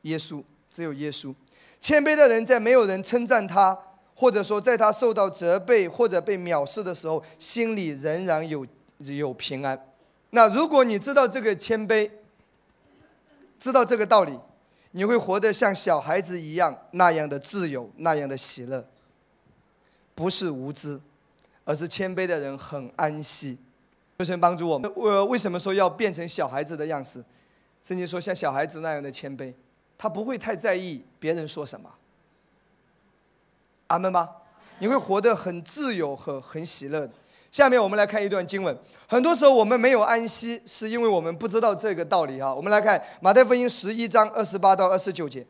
[0.00, 0.42] 耶稣
[0.74, 1.34] 只有耶稣。
[1.78, 3.78] 谦卑的人在没有人称赞他，
[4.14, 8.66] 或者说在他受到责备或者被藐视的时候，心里仍然有
[9.00, 9.78] 有平安。
[10.30, 12.10] 那如果你知道这个谦卑，
[13.60, 14.40] 知道这个道理。
[14.92, 18.86] 你会活得像小孩子一样那样的自由，那样的喜乐，
[20.14, 20.98] 不是无知，
[21.64, 23.58] 而是谦卑的人很安息。
[24.18, 24.90] 求神帮助我们。
[24.96, 27.22] 我为什么说要变成小孩子的样式？
[27.86, 29.52] 圣经说像小孩子那样的谦卑，
[29.98, 31.90] 他不会太在意别人说什么。
[33.88, 34.30] 阿门吗？
[34.78, 37.10] 你会活得很自由和很喜乐的。
[37.52, 38.76] 下面我们来看一段经文。
[39.06, 42.52] 很多时候我们没有安息，是因为我们不知道这个道理啊。
[42.52, 45.46] 我们来看马太福音十一章二十八到二十九节：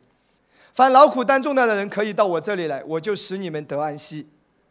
[0.73, 4.27] 凡劳苦担重担的人，可以到我这里来，我就使你们得安息。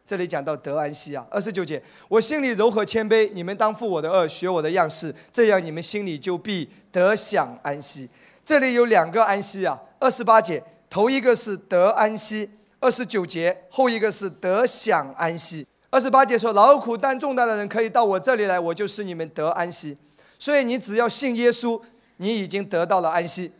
[0.07, 1.25] 这里讲到得安息啊。
[1.29, 8.09] 二十九节：我心里柔和谦卑，你们当负我的恶，学我的样式，这样你们心里就必得享安息。
[8.43, 9.79] 这里有两个安息啊。
[9.99, 15.65] 二十八节头一个是得安息，二十九节后一个是得享安息。
[15.89, 19.97] 二十八节说：“劳苦担重担的人可以到我这里来，我就是你们得安息。
[20.37, 21.81] 所以你只要信耶稣，
[22.17, 23.51] 你已经得到了安息。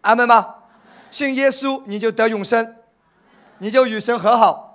[0.00, 0.56] 阿门吗？
[1.10, 2.76] 信耶稣，你就得永生，
[3.58, 4.69] 你就与神和好，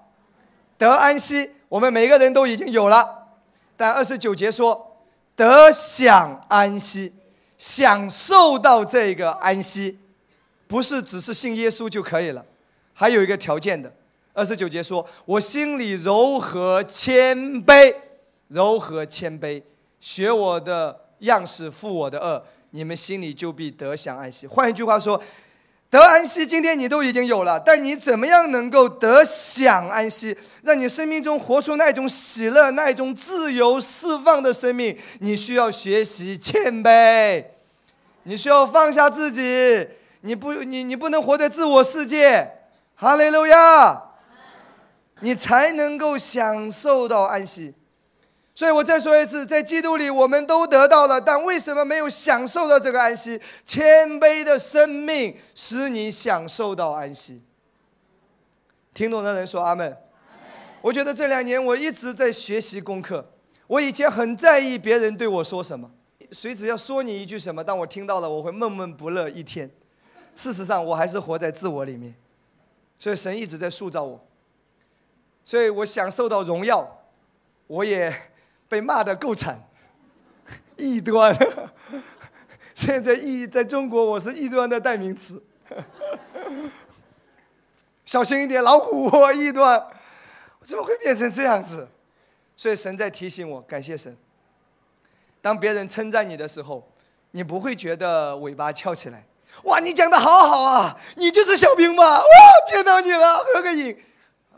[0.78, 1.52] 得安息。
[1.70, 3.28] 我们每个人都已经有了。
[3.78, 4.98] 但二十九节说，
[5.36, 7.14] 得享安息，
[7.58, 10.00] 享受到这个安息，
[10.68, 12.46] 不是只是信耶稣就可以了，
[12.94, 13.92] 还有一个条件的。”
[14.34, 17.96] 二十九节说：“我心里柔和谦卑，
[18.50, 19.64] 柔和谦卑，
[20.02, 25.22] 学我的样式，负我的恶，你们心里就必得享安息。”换一句话说，
[25.96, 34.98] 得安息，今天你都已经有了，但你怎么样能够得享安息，让你生命中活出那种喜乐、那种自由释放的生命？
[35.20, 37.46] 你需要学习谦卑，
[38.24, 39.88] 你需要放下自己，
[40.22, 42.52] 你不，你你不能活在自我世界。
[42.96, 44.02] 哈利路亚。
[45.22, 47.74] 你才能够享受到安息，
[48.56, 53.40] 所以我再说一次，在基督里我们都得到了，但为什么没有享受到这个安息？
[53.66, 57.44] 谦卑的生命使你享受到安息。
[58.94, 59.98] 听懂的人说阿门。
[60.82, 63.30] 我觉得这两年我一直在学习功课。
[63.68, 65.92] 我以前很在意别人对我说什么，
[66.32, 69.70] 谁只要说你一句什么，当我听到了，我会闷闷不乐一天。
[70.34, 72.16] 事实上，我还是活在自我里面，
[72.98, 74.26] 所以神一直在塑造我。
[75.44, 76.88] 所以我享受到荣耀，
[77.68, 78.16] 我也
[78.68, 79.60] 被骂得够惨，
[80.78, 81.36] 异端。
[82.74, 85.42] 现在异在中国，我是异端的代名词。
[88.04, 89.80] 小心一点，老虎异端，
[90.60, 91.88] 我怎么会变成这样子？
[92.56, 94.16] 所以神在提醒我，感谢神。
[95.42, 96.92] 当别人称赞你的时候，
[97.32, 99.26] 你不会觉得尾巴翘起来。
[99.64, 102.20] 哇，你讲的好好啊，你就是小兵吧？
[102.20, 102.26] 哇，
[102.68, 103.98] 见到你了，合个影。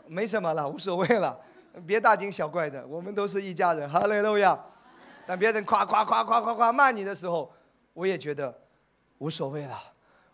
[0.06, 1.38] 没什么了，无所谓了，
[1.86, 3.88] 别大惊小怪的，我们都是一家人。
[3.88, 4.58] 哈利路亚！
[5.26, 7.52] 当别人夸夸夸夸夸夸骂你的时候，
[7.92, 8.54] 我也觉得
[9.18, 9.78] 无所谓了，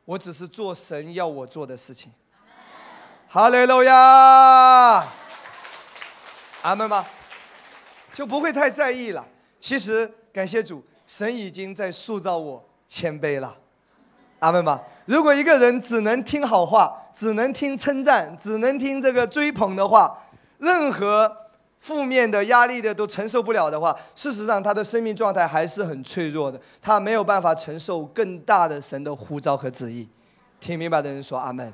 [0.04, 2.12] 我只是做神要我做的事情。
[3.28, 5.04] 哈利路亚！
[6.62, 7.04] 阿门吗？
[8.12, 9.26] 就不会太在意了。
[9.58, 13.56] 其实感谢主，神已经在塑造我谦卑了。
[14.38, 14.80] 阿门吗？
[15.06, 20.16] 如果一个人只能听好话，只能听称赞，只能听这个追捧的话，
[20.58, 21.30] 任何
[21.78, 30.08] 负面的压力的都承受不了的话，事实上他的生命状态还是很脆弱的，他没有办法承受更大的神的呼召和旨意。
[30.60, 31.72] 听明白的人说阿门。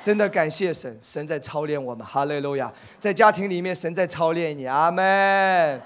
[0.00, 2.72] 真的感谢神，神在操练我们，哈利路亚。
[3.00, 5.80] 在家庭里面，神在操练你，阿门。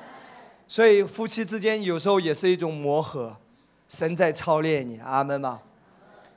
[0.68, 3.35] 所以夫妻之间有时候也是一种磨合，
[3.88, 5.61] 神在操练你，阿门吗？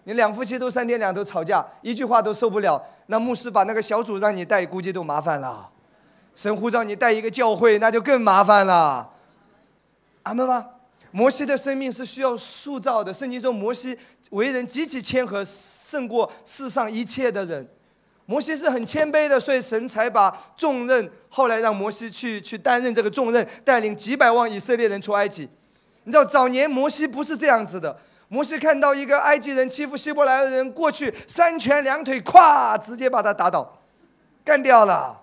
[0.05, 2.81] 你两夫妻都三天两头吵架，一句话都受不了。
[3.07, 5.69] 那牧师把那个小组让你带，估计都麻烦了。
[6.35, 9.09] 神呼召你带一个教会，那就更麻烦了。
[10.23, 10.65] 阿门吗？
[11.11, 13.13] 摩西的生命是需要塑造的。
[13.13, 13.97] 圣经说摩西
[14.31, 17.65] 为人极其谦和，胜过世上一切的人。
[18.25, 25.47] 摩西是很谦卑的，所以神才把重任后来让摩西去去担任这个重任，带领几百万以色列人出埃及。
[26.03, 27.95] 你知道早年摩西不是这样子的，
[28.27, 33.79] 摩西看到一个埃及人欺负希伯来人，过去三拳两腿，咵，直接把他打倒，
[34.43, 35.21] 干掉了。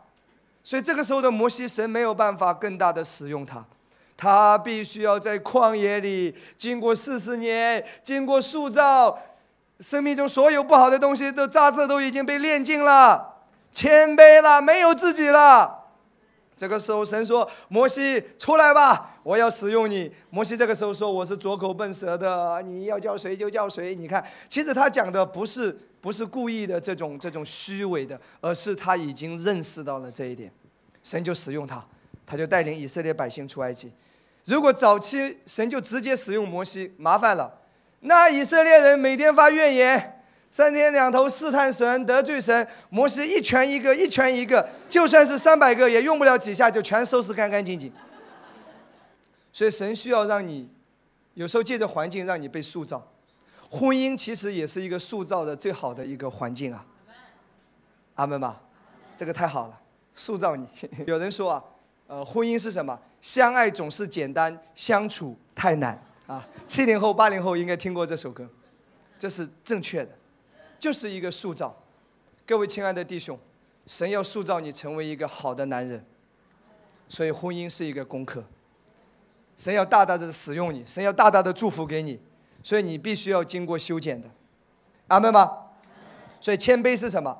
[0.64, 3.64] 所以这个时候的摩西，神没有办法更大的使用他，
[4.16, 9.18] 他必须要在旷野里经过四十年，经过塑造。
[9.80, 13.38] 生命中所有不好的东西都杂质都已经被炼尽了，
[13.72, 15.86] 谦卑了，没有自己了。
[16.54, 30.52] 这个时候，神说：“摩西，出来吧，我要使用你。”摩西这个时候说：“我是拙口笨舌的，你要叫谁就叫谁。”你看，其实他讲的不是不是故意的这种这种虚伪的，而是他已经认识到了这一点，
[31.00, 31.82] 神就使用他，
[32.26, 33.92] 他就带领以色列百姓出埃及。
[34.44, 37.60] 如果早期神就直接使用摩西，麻烦了。
[38.00, 42.66] 那以色列人每天发怨言，三天两头试探神，得罪神。
[42.90, 47.92] 摩西一拳一个，一拳一个，就算是三百个，也用不了几下就全收拾干干净净。
[49.52, 50.68] 所以神需要让你，
[51.34, 53.11] 有时候借着环境让你被塑造。
[53.72, 56.84] 婚姻其实也是一个塑造的最好的一个环境啊。
[58.16, 58.60] 阿门吧，
[59.16, 59.80] 这个太好了，
[60.12, 60.68] 塑造你。
[61.08, 61.64] 有人说啊，
[62.06, 63.00] 呃，婚姻是什么？
[63.22, 65.98] 相爱总是简单，相处太难。
[66.26, 68.46] 啊，七零后、八零后应该听过这首歌，
[69.18, 70.10] 这是正确的，
[70.78, 71.74] 就是一个塑造。
[72.46, 73.38] 各位亲爱的弟兄，
[73.86, 76.04] 神要塑造你成为一个好的男人，
[77.08, 78.44] 所以婚姻是一个功课。
[79.56, 82.20] 神要大大的使用你，神要大大的祝福给你，
[82.62, 84.28] 所以你必须要经过修剪的。
[85.08, 85.50] 阿门吗？
[86.40, 87.36] 所以谦卑是什么？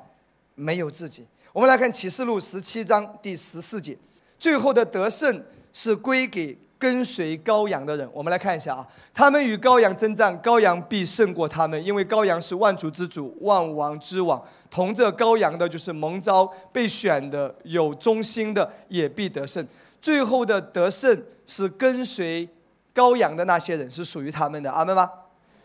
[0.55, 1.27] 没有自己。
[1.53, 3.97] 我们来看启示录十七章第十四节，
[4.39, 6.59] 最后的得胜是归给。
[6.83, 14.43] 跟随羔羊的人，我们来看一下啊，他们与羔羊征战，羔羊必胜过他们，因为羔羊是万主之主，万王之王。
[14.69, 19.65] 同这羔羊的，就是蒙召、被选的、有忠心的，也必得胜。
[20.01, 22.49] 最后的得胜是跟随
[22.95, 24.71] 羔羊的那些人，是属于他们的。
[24.71, 25.11] 阿门吗？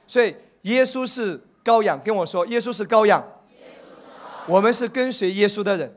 [0.05, 3.23] 所以耶稣是羔羊，跟我说，耶稣是羔羊，
[4.47, 5.93] 我们是跟随耶稣的人，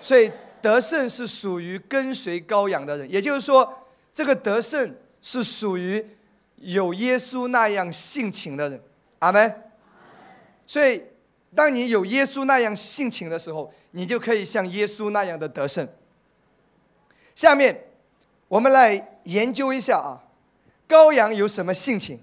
[0.00, 0.30] 所以。
[0.60, 6.04] 得胜是属于跟随羔羊的人，也就是说，这个得胜是属于
[6.56, 8.82] 有耶稣那样性情的人。
[9.20, 9.62] 阿门。
[10.66, 11.00] 所以，
[11.54, 15.86] 当你有耶稣那样性情的时候，你就可以像耶稣那样的得胜。
[17.36, 17.84] 下面，
[18.48, 20.24] 我们来研究一下啊，
[20.88, 22.18] 羔羊有什么性情，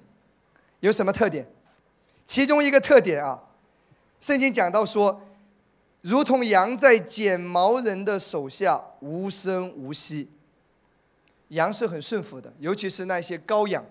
[0.81, 1.47] 有什么特点？
[2.27, 3.41] 其中一个特点啊，
[4.19, 5.21] 圣经讲到说。
[6.01, 10.29] 如同羊在剪毛人的手下无声无息，
[11.47, 13.83] 羊是很顺服的，尤其是那些羔羊，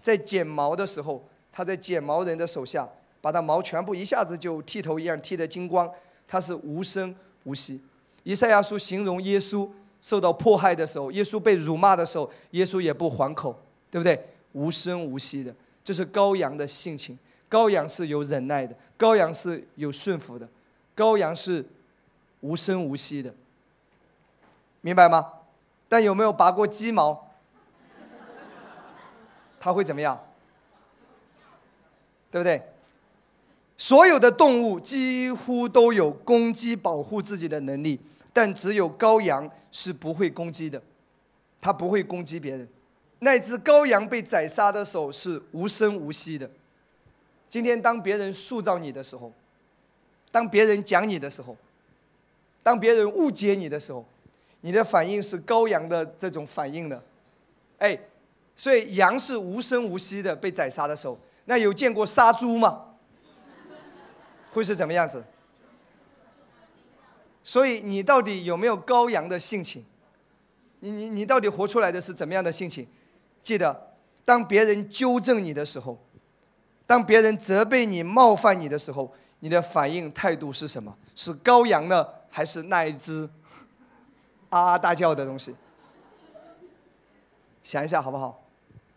[0.00, 2.88] 在剪毛的时候，它在剪毛人的手下，
[3.20, 5.92] 把它毛全部一下子就剃头一样剃得精光，
[6.26, 7.82] 它是无声无息。
[8.22, 9.68] 以赛亚书形容耶稣
[10.02, 13.58] 受到迫害的时候，耶稣被辱骂的时候，耶稣也不还口，
[13.90, 14.28] 对不对？
[14.52, 17.18] 无声无息的，这是羔羊的性情。
[17.48, 20.48] 羔羊是有忍耐的，羔羊是有顺服的。
[20.96, 21.64] 羔羊是
[22.40, 23.32] 无声无息的，
[24.80, 25.32] 明白吗？
[25.88, 27.30] 但有没有拔过鸡毛？
[29.60, 30.18] 它会怎么样？
[32.30, 32.60] 对不对？
[33.76, 38.00] 所有的动物几乎都有攻击、保护自己的能力，
[38.32, 40.80] 但只有羔羊是不会攻击的，
[41.60, 42.68] 它不会攻击别人。
[43.18, 46.50] 那只羔羊被宰杀的时候是无声无息的。
[47.48, 49.32] 今天当别人塑造你的时候。
[50.30, 51.54] 当别人讲你的时候，
[52.62, 54.02] 当别人误解你的时候，
[54.62, 57.02] 你的反应是羔羊的这种反应的，
[57.76, 57.98] 哎，
[58.56, 62.82] 所以羊是无声无息的被宰杀的时候，那有见过杀猪吗？
[64.52, 65.22] 会是怎么样子？
[67.42, 69.84] 所以你到底有没有羔羊的性情？
[70.80, 72.86] 你你你到底活出来的是怎么样的性情？
[73.42, 75.98] 记得，当别人纠正你的时候，
[76.86, 79.14] 当别人责备你、冒犯你的时候。
[79.44, 80.96] 你的反应态度是什么？
[81.16, 83.28] 是羔羊呢，还是那一只
[84.48, 85.52] 啊啊大叫的东西？
[87.64, 88.44] 想一下好不好？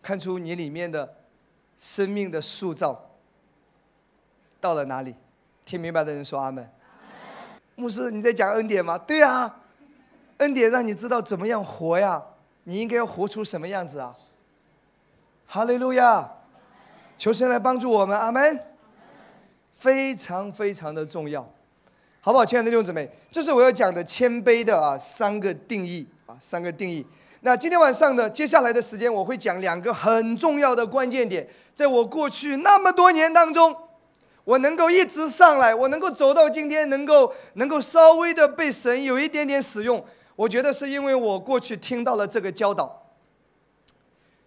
[0.04, 1.16] 看出你里面的
[1.80, 3.10] 生命的塑造
[4.62, 5.16] 到了哪里？
[5.66, 6.70] 听明白的人说阿门。
[7.76, 8.98] 牧师，你在讲恩典吗？
[8.98, 9.54] 对呀，
[10.38, 12.22] 恩典让你知道怎么样活呀。
[12.64, 14.16] 你应该要活出什么样子啊？
[15.46, 16.32] 哈利路亚！
[17.18, 18.60] 求神来帮助我们，阿门。
[19.78, 21.48] 非常非常的重要，
[22.22, 23.08] 好不好，亲爱的弟兄姊妹？
[23.30, 27.06] 这是我要讲的谦卑的啊三个定义啊三个定义。
[27.42, 33.76] 那今天晚上的接下来的时间，我会讲两个很重要的关键点，在我过去那么多年当中，
[34.46, 40.04] 我能够一直上来，我能够走到今天，能够能够稍微的被神有一点点使用，
[40.36, 43.12] 我觉得是因为我过去听到了这个教导。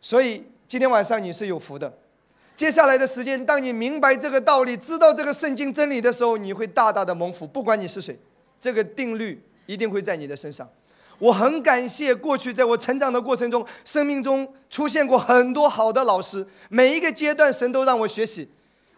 [0.01, 1.93] 所以今天晚上你是有福的。
[2.55, 7.47] 接下来的时间，当你明白这个道理，知道这个圣经真理的时候，你会大大的蒙福。
[7.47, 8.19] 不管你是谁，
[8.61, 10.69] 这个定律一定会在你的身上。
[11.19, 18.49] 我很感谢过去在我成长的过程中，生命中出现过很多好的老师，每一个阶段神都让我学习。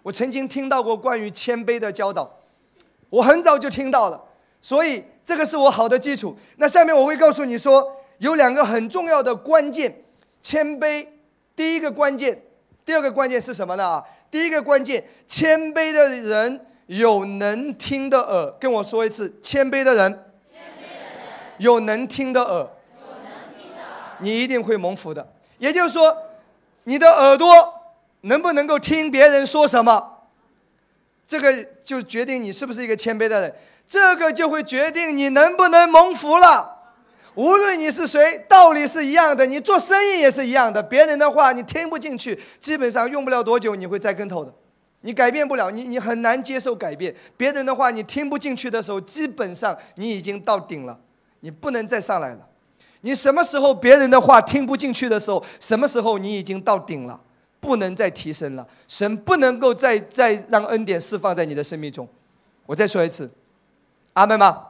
[0.03, 2.38] 我曾经听到过关于谦卑的教导，
[3.11, 4.22] 我很早就听到了，
[4.61, 6.36] 所以这个是我好的基础。
[6.57, 10.05] 那下面我会告诉你说，有两个很重要的关键，
[10.42, 11.07] 谦卑。
[11.55, 12.42] 第一个关键。
[12.84, 14.03] 第二个关键是什么呢？
[14.30, 18.51] 第一个关键，谦卑的人有能听的耳。
[18.59, 20.24] 跟我说一次，谦卑的人
[21.59, 22.66] 有能听的耳，
[24.20, 25.30] 你一定会蒙福的。
[25.59, 26.16] 也就是说，
[26.84, 27.80] 你的耳朵
[28.23, 30.18] 能不能够听别人说什么，
[31.27, 33.55] 这个就决定你是不是一个谦卑的人，
[33.87, 36.79] 这个就会决定你能不能蒙福了。
[37.37, 39.47] 无论你是谁，道理是一样的。
[39.47, 40.83] 你做生意也是一样的。
[40.83, 44.53] 别人的话你听不进去，基本上用不了多久你会栽跟头的。
[45.03, 47.14] 你改变不了，你你很难接受改变。
[47.37, 50.99] 别人的话你听不进去的时候，基本上你已经到顶了，
[51.39, 52.41] 你不能再上来了。
[53.03, 57.18] 你什么时候别人的话听不进去的时候，什么时候你已经到顶了，
[57.61, 58.66] 不能再提升了。
[58.88, 62.08] 神不能够再再让恩典释放在你的生命中。
[62.66, 63.30] 我再说一次，
[64.14, 64.66] 阿门吗？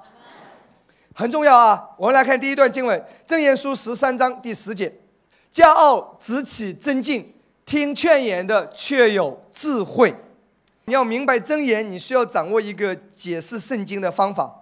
[1.14, 1.90] 很重要啊！
[1.98, 4.90] 我们来看第一段经文，《正言书》十三章第十节
[5.52, 7.32] ：“骄傲只起尊敬，
[7.66, 10.14] 听劝言的却有智慧。”
[10.86, 14.59] 你要明白真言，你需要掌握一个解释圣经的方法！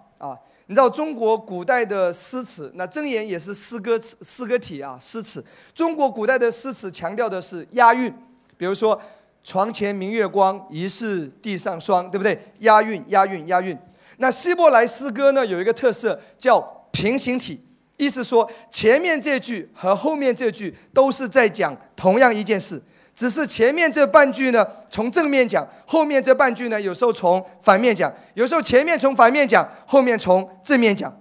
[0.68, 5.42] 你知道中国古代的诗词，那真言也是诗歌词、诗歌体啊，诗词。
[5.74, 8.12] 中国古代的诗词强调的是押韵，
[8.58, 9.00] 比如说
[9.42, 12.38] “床前明月光，疑是地上霜”，对不对？
[12.58, 13.76] 押韵，押韵，押韵。
[14.18, 16.60] 那希伯来诗歌呢，有一个特色叫
[16.92, 17.58] 平行体，
[17.96, 22.78] 意思说前面这句和后面这句都是在讲同样一件事，
[23.18, 31.12] 只是前面这半句呢从正面讲，后面这半句呢有时候从反面讲，有时候前面从反面讲，后面从正面讲。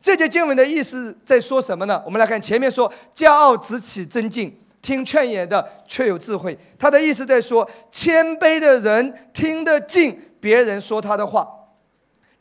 [0.00, 2.00] 这节经文的意思在说什么呢？
[2.06, 6.56] 我们来看前面说骄傲直起尊敬，听劝言的却有智慧。
[6.78, 11.48] 他的意思在说谦卑的人听得进别人说他的话。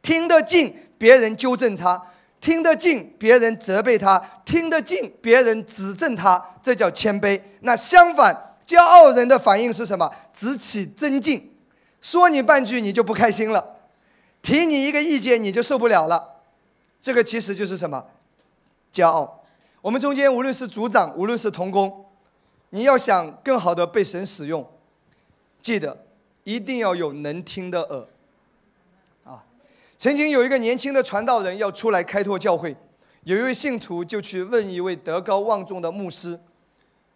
[0.03, 1.99] 听得进别人纠正他，
[2.39, 7.41] 听得进别人责备他，听得进别人指正他，这叫谦卑。
[7.62, 10.13] 那相反，骄傲人的反应是什么？
[10.32, 11.51] 只起尊敬，
[12.03, 13.78] 说你半句你就不开心了，
[14.43, 16.36] 提你一个意见你就受不了了。
[17.01, 18.05] 这个其实就是什么？
[18.93, 19.43] 骄傲。
[19.82, 22.05] 我们中间无论是组长，无论是童工，
[22.70, 24.63] 你要想更好的被神使用，
[25.63, 26.05] 记得
[26.43, 28.05] 一定要有能听的耳。
[29.24, 29.43] 啊
[29.97, 32.78] 曾经有一个年轻的传道人要出来开拓教会，
[33.24, 36.39] 有一位信徒就去问一位德高望重的牧师，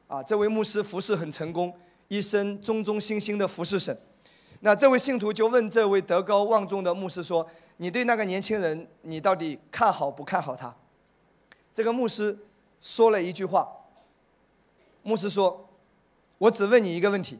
[0.07, 1.73] 啊，这位牧师服侍很成功，
[2.07, 3.97] 一生忠忠心心的服侍神。
[4.61, 7.47] 那这位信徒就问这位德高望重的牧师说
[7.77, 10.75] ：“你对那个年轻人，你到底看好不看好他？”
[11.73, 12.37] 这个牧师
[12.81, 13.67] 说了一句话。
[15.01, 15.69] 牧师说
[16.37, 17.39] ：“我只问你一个问题，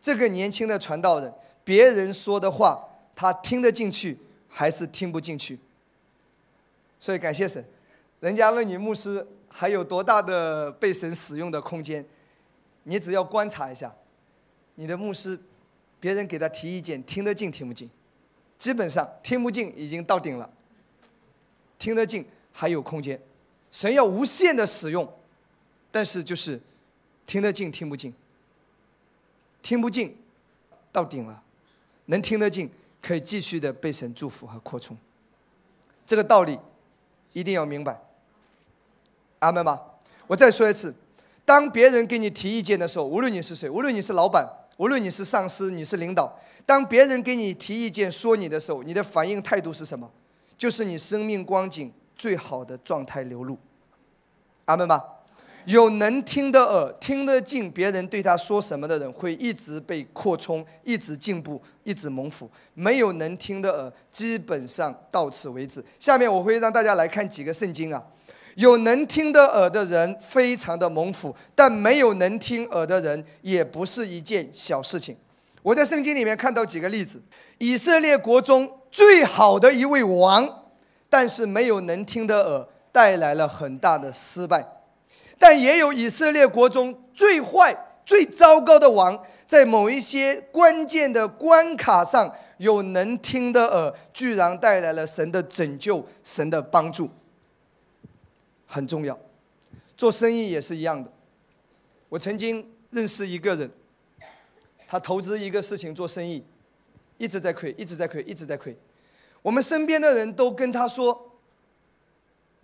[0.00, 1.32] 这个年轻的传道人，
[1.64, 4.18] 别人说的话，他听得进去？”
[4.52, 5.56] 还是听不进去，
[6.98, 7.64] 所以感谢神，
[8.18, 9.24] 人家问你牧师
[9.60, 12.02] 还有多大的被神使用的空间，
[12.84, 13.94] 你只要观察一下，
[14.76, 15.38] 你的牧师，
[16.00, 17.90] 别人给他提意见听得进听不进，
[18.58, 20.50] 基本上听不进已经到顶了，
[21.78, 23.20] 听得进还有空间，
[23.70, 25.06] 神要无限的使用，
[25.90, 26.58] 但是就是
[27.26, 28.14] 听得进听不进，
[29.60, 30.16] 听不进
[30.90, 31.42] 到顶了，
[32.06, 32.70] 能听得进。
[33.02, 34.96] 可以继续的被神祝福和扩充，
[36.06, 36.58] 这个道理
[37.34, 37.98] 一定要明白。
[39.40, 39.80] 阿门吗？
[40.26, 40.94] 我再说一次，
[41.44, 50.08] 当别人给你提意见的时候，无论你是谁，无论你是老板，无论你是上司，你是领导，当别人给你提意见说你的时候，你的反应态度是什么？
[50.56, 53.58] 就是你生命光景最好的状态流露。
[54.66, 55.02] 阿门吗？
[55.66, 62.50] 有能听的耳，听得进别人对他说什么的人，会一直被扩充，一直进步，一直蒙福。
[62.72, 65.84] 没有能听的耳，基本上到此为止。
[65.98, 68.02] 下面我会让大家来看几个圣经啊。
[68.60, 75.16] 有能听的耳的人，非常的蒙福；但没有能听耳的人，也不是一件小事情。
[75.62, 77.22] 我在圣经里面看到几个例子：
[77.56, 80.46] 以色列国中最好的一位王，
[81.08, 84.62] 但是没有能听的耳，带来了很大的失败。
[85.38, 97.08] 但也有以色列国中最坏、最糟糕的王，在某一些关键的关卡上有能听的耳，居然带来了神的拯救、神的帮助，
[98.70, 99.18] 很重要。
[99.96, 101.10] 做生意也是一样的。
[102.08, 103.68] 我曾经认识一个人，
[104.86, 106.44] 他投资一个事情做生意，
[107.18, 108.76] 一直在亏，一直在亏，一直在亏。
[109.42, 111.32] 我们身边的人都跟他说，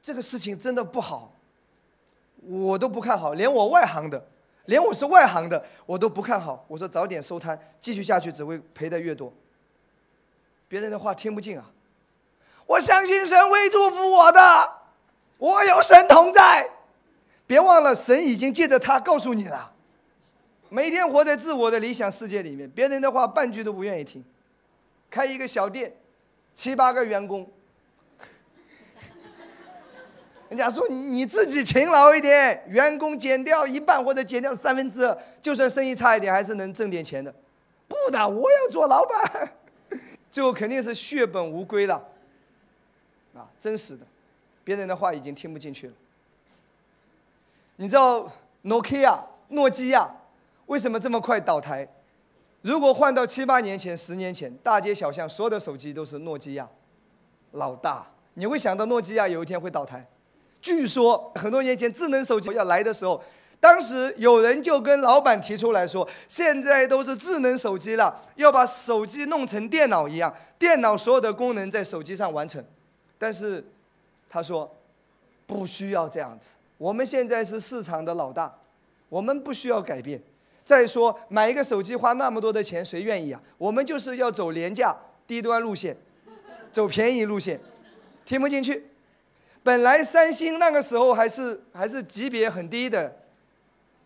[0.00, 1.34] 这个事情真的不好，
[2.42, 4.28] 我都不看好，连我外行的。
[4.66, 6.64] 连我是外行的，我都不看好。
[6.66, 9.32] 我说早点收摊，继续下去只会赔的越多。
[10.66, 11.70] 别人的话听不进啊！
[12.66, 14.40] 我相信神会祝福我的，
[15.38, 16.68] 我有神同在。
[17.46, 19.72] 别忘了，神已经借着他告诉你了。
[20.68, 24.24] 每天活在自我的理想世界里面，别人的话半句都不愿意听。
[25.08, 25.94] 开一个小店，
[26.54, 27.48] 七八个员工。
[30.50, 37.32] 人家说你自己勤劳一点，员工减掉一半或者减掉三分之二，就算生意差一点，还是能挣点钱的。
[37.86, 39.52] 不的，我要做老板，
[40.32, 42.08] 最后肯定是血本无归了。
[43.34, 44.04] 啊，真实的，
[44.66, 45.92] 别人的话已经听不进去了。
[47.76, 48.28] 你知道
[48.62, 50.10] 诺基亚诺基亚
[50.66, 51.88] 为什么这么快倒台？
[52.62, 56.68] 如果换到七八年前、十年前，大街小巷所有的手机都是诺基亚
[57.52, 58.04] 老大，
[58.34, 60.04] 你会想到诺基亚有一天会倒台？
[60.60, 63.22] 据说很多年前智能手机要来的时候，
[63.60, 72.64] 当时有人就跟老板提出来说：“现在都是智能手机了，要把手机弄成电脑一样，电脑所有的功能在手机上完成。”
[73.16, 73.64] 但是
[74.36, 74.70] 他说
[75.48, 78.54] ：“不需要这样子，我们现在是市场的老大，
[79.08, 80.20] 我们不需要改变。
[80.62, 83.40] 再说买一个手机花那么多的钱，谁愿意啊？
[83.56, 84.94] 我们就是要走廉价
[85.26, 85.96] 低端路线，
[86.70, 87.58] 走便宜路线，
[88.26, 88.88] 听不进去。”
[89.64, 93.16] 本来三星那个时候还是还是级别很低的，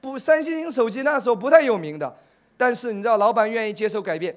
[0.01, 2.17] 不，三星手机那时候不太有名的，
[2.57, 4.33] 但是你知道老板愿意接受改变，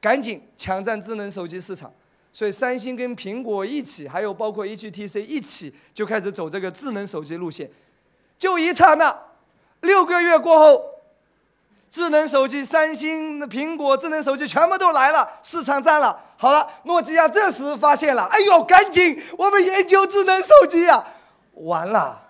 [0.00, 1.92] 赶紧抢占智能手机市场，
[2.32, 7.70] 所以三星跟苹果一起，还有包括 HTC 一起就开始走这个智能手机路线，
[8.38, 9.16] 就一刹那，
[9.80, 10.84] 六个月过后。
[11.90, 16.22] 智能手机，三星、苹果智能手机全部都来了，市场占了。
[16.36, 21.02] 好了，诺基亚这时发现了，哎呦，赶紧我们研究智能手机啊！
[21.54, 22.26] 完了，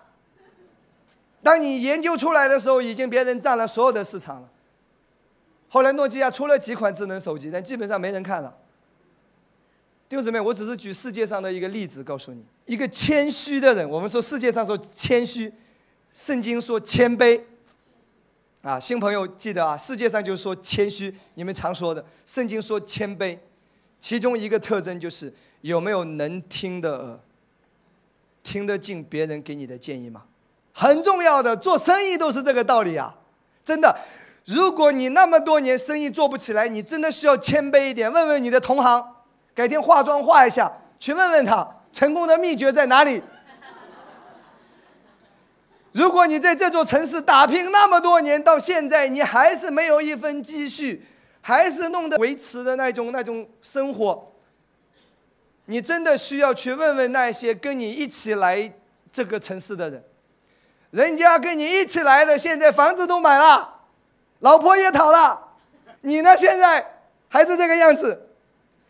[1.43, 4.47] 当你研究出来的时候，已经别人占了所有的市场了。
[5.67, 8.55] 后来诺基亚出了几款智能手机，但基本上没人看了。
[10.09, 13.87] 弟兄姊妹，我只是举世界上的一个例子，告诉你，一个谦虚的人。
[13.87, 15.53] 我们说世界上说谦虚，
[16.11, 17.39] 圣经说谦卑。
[18.63, 23.37] 啊，新朋友记得啊，世界上就是说谦虚，你们常说的，圣经说谦卑，
[24.01, 25.31] 其中一个特征就是
[25.61, 27.19] 有没有能听的耳，
[28.41, 30.23] 听得进别人给你的建议吗？
[30.73, 33.15] 很重要的，做生意都是这个道理啊，
[33.63, 33.95] 真的。
[34.45, 39.17] 如果你那么多年生意做不起来，你真的需要谦卑一点，问问你的同行，
[39.59, 43.21] 改天化妆化一下，去问问他成功的秘诀在哪里。
[45.91, 51.05] 如果你在这座城市打拼那么多年，到现在你还是没有一分积蓄，
[51.41, 54.31] 还是弄得维持的那种那种生活，
[55.65, 58.71] 你真的需要去问问那些跟你一起来
[59.11, 60.01] 这个城市的人，
[60.91, 63.81] 人家跟你一起来的，现在房子都买了，
[64.39, 65.49] 老婆也讨了，
[65.99, 68.28] 你呢现在还是这个样子，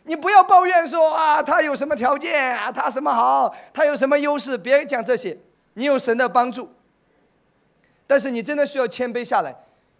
[0.09, 5.37] 你不要抱怨说啊他有什么条件啊他什么好他有什么优势，别讲这些，
[5.75, 6.67] 你有神的帮助。
[8.07, 9.55] 但是你真的需要谦卑下来，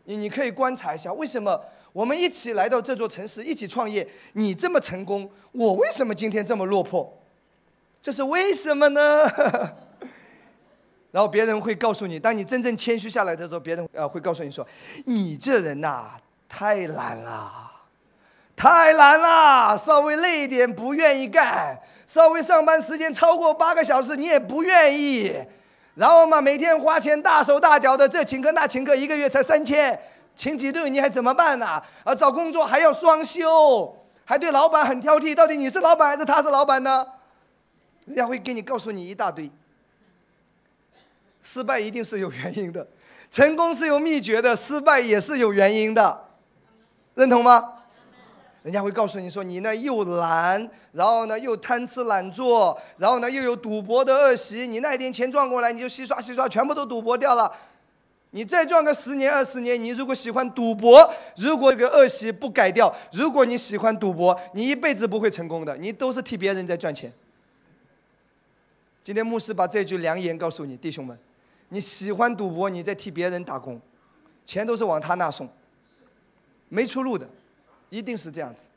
[0.06, 1.62] 你你可以观察一下，为什么
[1.94, 7.16] 我们一起来到这座城市，一起创业，你这么成功，我为什么今天这么落魄？
[8.02, 9.32] 这是为什么呢？
[11.12, 14.68] 然后别人会告诉你，当你真正谦虚下来的时候，别人呃会告诉你说，
[15.06, 16.14] 你这人呐
[16.48, 17.69] 太懒了，
[18.60, 25.34] 太难了，稍微累一点不愿意干，稍微上班时间超过八个小时你也不愿意。
[25.96, 29.98] 然后嘛，每天花钱大手大脚的，这请客那请客，一个月才三千，
[30.36, 31.82] 请几顿你还怎么办呢？
[32.04, 37.08] 啊，找工作还要双休，还对老板很挑剔，到底你是老板还是他是老板呢？
[38.08, 39.50] 人家会给你告诉你一大堆。
[41.42, 42.86] 失败一定是有原因的，
[43.32, 46.26] 成功是有秘诀的，失败也是有原因的，
[47.14, 47.76] 认同吗？
[48.70, 57.52] 人家会告诉你说，你呢又懒，然后呢又贪吃懒做，然后呢又有赌博的恶习，你那一点钱赚过来，你就洗刷洗刷，全部都赌博掉了。
[58.30, 67.12] 你再赚个十年二十年，你如果喜欢赌博，如果这个恶习不改掉，如果你喜欢赌博，你一辈子不会成功的，你都是替别人在赚钱。
[69.04, 71.18] 今天牧师把这句良言告诉你，弟兄们，
[71.70, 73.82] 你喜欢赌博，你在替别人打工，
[74.46, 75.50] 钱都是往他那送。
[76.68, 77.28] 没出路的，
[77.90, 78.68] 一定是这样子。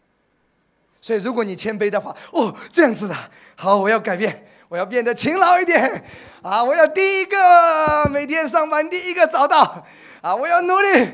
[1.01, 3.17] 所以，如果你谦卑的话，哦，这样子的，
[3.57, 6.05] 好，我要改变，我要变得勤劳一点，
[6.43, 9.85] 啊，我要第一个每天上班第一个找到，
[10.21, 11.09] 啊，我要努力。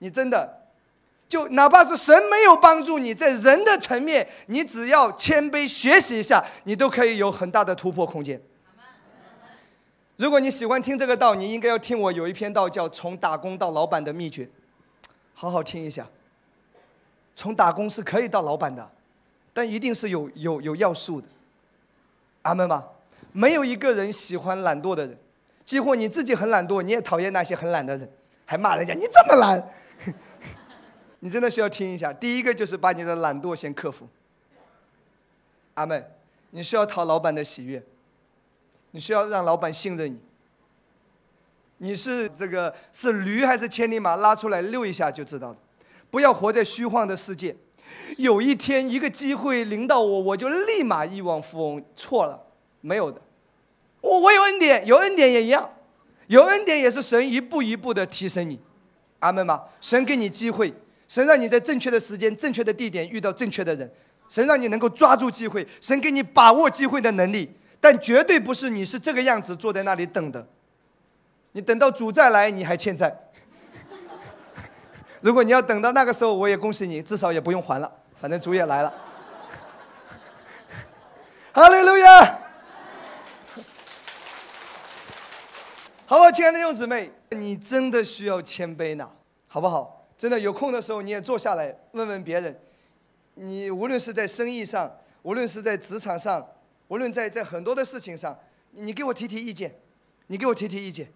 [0.00, 0.66] 你真的，
[1.28, 8.40] 就哪怕是神没有帮助你在人的层面，你只要谦卑学习一下，你都可以有很大的突破空间。
[10.16, 14.44] 如果你喜欢听这个道，你应该要听我有一篇道叫《从打工到老板的秘诀》，
[15.32, 16.06] 好好听一下。
[17.34, 18.90] 从打工是可以到老板的，
[19.52, 21.26] 但一定是有有有要素的。
[22.42, 22.84] 阿门吗？
[23.32, 25.16] 没有一个人喜欢懒惰的人，
[25.64, 28.10] 几乎你自己很懒惰，你也讨厌那些很懒的人，
[28.44, 29.68] 还骂人家你这么懒。
[31.20, 32.12] 你真的需要听一下。
[32.12, 34.08] 第一个就是把你的懒惰先克服。
[35.74, 36.12] 阿门。
[36.52, 37.80] 你需要讨老板的喜悦，
[38.90, 40.18] 你需要让老板信任你。
[41.78, 45.56] 你是这个是驴还是千里马，拉出来遛一下就知道了。
[46.10, 47.56] 不要活在虚幻的世界。
[48.16, 51.84] 有一天一个机会临到我，我就立马亿万富翁。
[51.94, 52.40] 错了，
[52.80, 53.20] 没有的。
[54.00, 55.70] 我我有恩典，有恩典也一样，
[56.26, 58.58] 有恩典也是神一步一步的提升你。
[59.20, 59.62] 阿门吗？
[59.80, 60.72] 神给你机会，
[61.06, 63.90] 神让你在正确的时间、正确的地点遇到正确的人，
[64.28, 67.50] 神让你能够抓住机会，神给你把握机会的能力。
[67.80, 70.46] 但绝对不是你是这个样子坐在那里等的，
[71.52, 73.29] 你等到主再来，你还欠债。
[75.20, 78.92] 如果你要等到那个时候，我也恭喜你，至少也不用还了，反正主也来了。
[81.52, 82.38] 哈利路亚！
[86.06, 89.08] 好不好，亲爱的弟兄姊妹，你真的需要谦卑呢，
[89.46, 90.06] 好不好？
[90.16, 92.58] 真的有空的时候，你也坐下来问问别人。
[93.34, 94.90] 你无论是在生意上，
[95.22, 96.46] 无论是在职场上，
[96.88, 98.36] 无论在在很多的事情上，
[98.72, 99.74] 你给我提提意见，
[100.26, 101.12] 你给我提提意见，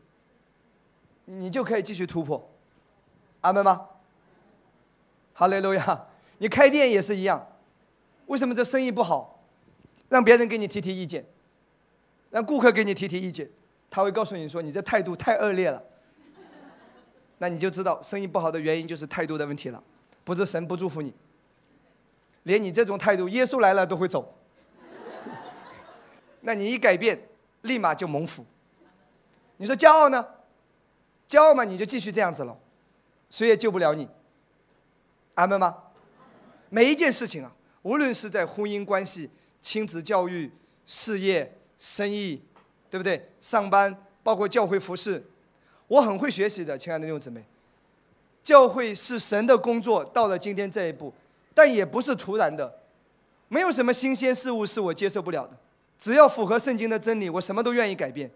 [1.25, 2.51] 你就可以继续突破。
[3.41, 3.89] 阿门吗？
[5.35, 6.07] 哈利路亚！
[6.39, 7.47] 你开店也是一样，
[8.26, 9.45] 为什么这生意不好？
[10.09, 11.24] 让别人给你提提意见，
[12.30, 13.51] 让顾客给你提提意见，
[13.91, 15.82] 他会告诉你说你这态度太恶劣了。
[17.39, 19.82] 那你就知道生意不好的原因就是态度的问题了，
[20.22, 21.12] 不是神不祝福你，
[22.45, 24.37] 连你这种态度，耶稣来了都会走。
[26.43, 27.20] 那你一改变，
[27.62, 28.45] 立马就蒙福。
[29.57, 30.24] 你说骄傲呢？
[31.28, 32.57] 骄傲嘛，你就继续这样子了，
[33.30, 34.09] 谁也救不了你。
[35.35, 35.76] 阿门吗？
[36.70, 39.30] 每一件事情啊，无论是在婚姻关系、
[39.61, 40.51] 亲子教育、
[40.87, 42.43] 事业、生意，
[42.91, 43.30] 对不对？
[43.41, 45.24] 上班，包括教会服饰，
[45.89, 47.45] 我很会学习的，亲爱的弟兄姊妹。
[48.43, 51.12] 教会是神的工作，到了今天这一步，
[51.55, 52.80] 但也不是突然的，
[53.49, 55.57] 没有什么新鲜事物是我接受不了的。
[55.99, 58.30] 只要符合圣经的真理，我什么都愿意改变。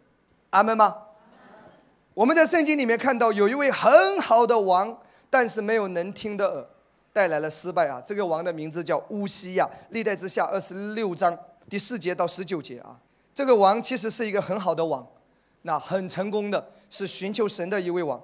[0.50, 0.96] 阿门吗？
[2.14, 6.66] 我们在圣经里面看到有一位很好的王，但是没有能听的耳。
[7.18, 8.00] 带来了失败啊！
[8.06, 11.36] 这个王的名字叫乌西亚，历代之下二十六章
[11.68, 12.96] 第四节到十九节啊。
[13.34, 15.04] 这个王其实是一个很好的王，
[15.62, 18.22] 那很成功的，是寻求神的一位王。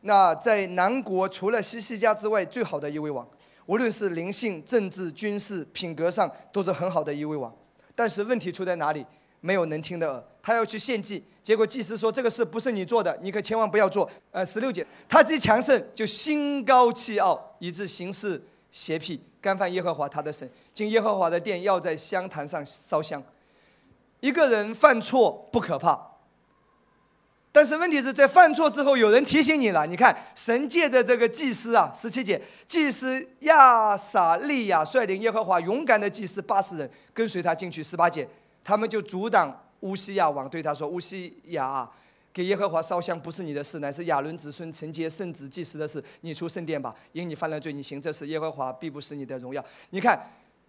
[0.00, 3.24] 那在南国除了西西家之外，最好的一位王，
[3.66, 7.54] 无论是灵性、政治、军事、品格上，都是很好的一位王。
[7.94, 9.06] 但是问题出在哪里？
[9.42, 14.06] 没有能听的耳，他要去献祭，结果祭司说这个事不是你做的，你可千万不要做。
[14.30, 23.22] 呃，十六节，他既强盛，就心高气傲，以致行事邪僻，干犯耶和华他的神，进耶和华的殿，要在香坛上烧香。
[24.20, 25.98] 一个人犯错不可怕，
[27.50, 29.86] 但是问题是在犯错之后，有人提醒你了。
[29.86, 32.38] 你看，神界的这个祭司啊，十七节，
[32.68, 37.82] 祭司亚撒利亚率领耶和华勇敢的祭司八十人跟随他进去。
[37.82, 38.28] 十八节。
[38.66, 39.54] 他们就阻挡
[39.84, 41.88] 乌西亚王，对他说：“乌西亚，
[42.32, 46.02] 给耶和华烧香不是你的事，乃是亚伦子孙承接圣旨祭司的事。
[46.22, 49.62] 你出圣殿吧，因你犯了罪，你行这事，耶和华必不是你的荣耀。
[49.90, 50.18] 你看，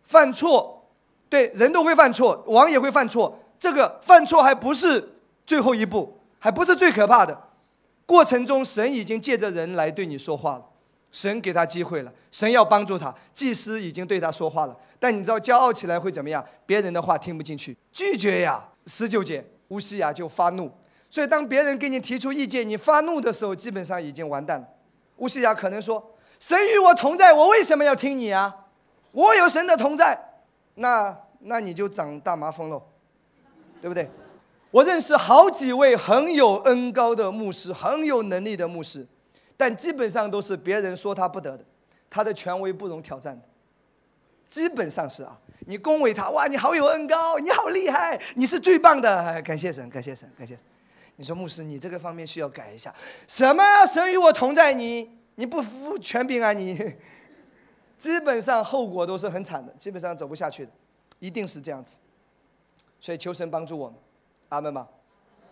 [0.04, 0.84] 犯错，
[1.30, 3.40] 对人都会犯错，王也会犯错。
[3.58, 5.16] 这个犯错还不是
[5.48, 7.42] 最后一步，还不是最可怕的。
[8.06, 10.66] 过程中，神已经借着人来对你说话了。”
[11.12, 13.16] 神给他机会了，神要帮助他。
[13.34, 16.46] 祭司已经对他说话了，但你知道骄傲起来会怎么样？
[16.66, 18.62] 别人的话听不进去，拒绝呀。
[18.86, 20.72] 十九节，乌西亚就发怒。
[21.10, 24.68] 所以当别人给你提出意见，你发怒的时候，基本上已经完蛋了。
[25.18, 28.54] 乌西亚可能说：“神与我同在，我为什么要听你啊？
[29.12, 30.20] 我有神的同在，
[30.76, 32.84] 那那你就长大麻风喽，
[33.82, 34.10] 对不对？”
[34.72, 39.08] 我认识好几位很有恩高的牧师，很有能力的牧师。
[39.56, 41.64] 但基本上都是别人说他不得的，
[42.10, 43.44] 他的权威不容挑战的，
[44.50, 50.58] 基本上是啊，你恭维他，哇，你好有恩高，你好厉害，你是最棒的，感谢神，感谢神，感谢。
[51.16, 52.94] 你说牧师，你这个方面需要改一下，
[53.28, 54.74] 什么神与我同在？
[54.74, 56.94] 你你不服权柄啊，你
[57.98, 60.72] 基本上后果都是很惨的，基本上走不下去的，
[61.20, 61.98] 一定是这样子。
[63.00, 63.98] 所以求神帮助我们，
[64.50, 64.88] 阿门吗？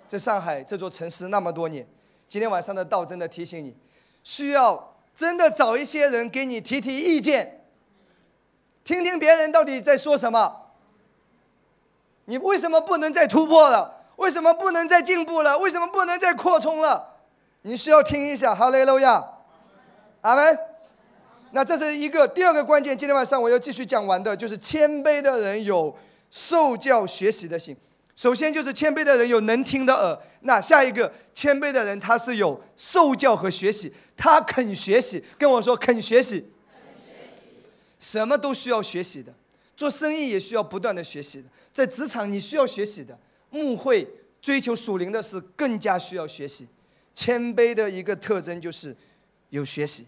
[0.07, 1.87] 在上海这座城市那么多年，
[2.27, 3.75] 今天晚上的道真的提醒你，
[4.23, 7.62] 需要真的找一些人给你提提意见，
[8.83, 10.61] 听听别人到底在说什么。
[12.25, 14.01] 你为什么不能再突破了？
[14.15, 15.57] 为什么不能再进步了？
[15.57, 17.15] 为什么不能再扩充了？
[17.63, 19.23] 你需要听一下，哈利路亚，
[20.21, 20.57] 阿门。
[21.51, 22.97] 那这是一个第二个关键。
[22.97, 25.95] 今天晚上我要继续讲完的，就是谦卑的人有
[26.29, 27.75] 受教学习的心。
[28.15, 30.17] 首先就是谦卑的人有能听的耳。
[30.41, 35.23] 那下一个，谦卑的人他是有受教和学习，他肯学习。
[35.37, 36.52] 跟我说肯学习，
[38.03, 39.33] 什么都需要学习的，
[39.77, 43.17] 做生意也需要不断的学习的，在职场你需要学习的。
[43.49, 44.05] 牧会
[44.41, 46.67] 追求属灵的是，更加需要学习。
[47.15, 48.93] 谦卑的一个特征就是
[49.51, 50.05] 有学习。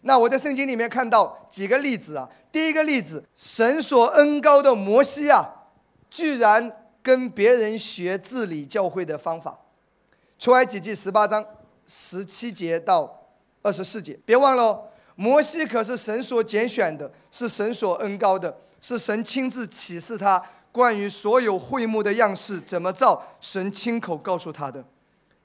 [0.00, 2.28] 那我在圣经里面看到几个例子啊。
[2.50, 5.68] 第一个例子，神所恩高的摩西啊，
[6.10, 9.56] 居然跟别人学治理教会的方法。
[10.38, 11.44] 出埃及记十八章
[11.86, 13.28] 十七节到
[13.62, 20.42] 二十四节，别忘了，摩西可是神所拣选的，是神所恩高的，是神亲自启示他。
[20.72, 24.84] 关于所有会幕的样式怎么造，神亲口告诉他的。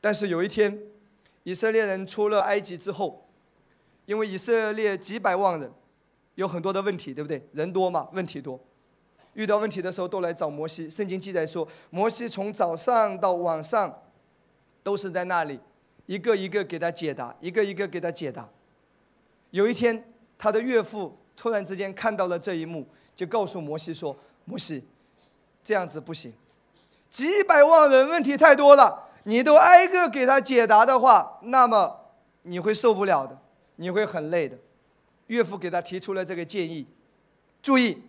[0.02, 0.76] 但是有一天，
[1.44, 3.28] 以色列人出了埃及之后，
[4.08, 5.72] 因为以色列几百万人，
[6.34, 7.48] 有很多的问题，对不对？
[7.52, 8.60] 人多嘛，问题多。
[9.34, 10.90] 遇到问题的时候都来找摩西。
[10.90, 14.02] 圣经记载说，摩西从早上到晚上，
[14.82, 15.60] 都是在那里，
[16.08, 18.50] 一个一个给他解答，一个一个给他解答。
[19.52, 24.84] 有一天，他的岳父突然之间看到了这一幕，就告诉摩西说：“摩西。”
[25.62, 26.34] 这样子不行，
[27.12, 32.00] 几百万人问题太多了，你都挨个给他解答的话，那么
[32.44, 33.38] 你会受不了的，
[33.76, 34.58] 你会很累的。
[35.28, 36.88] 岳父给他提出了这个建议，
[37.62, 38.02] 注意，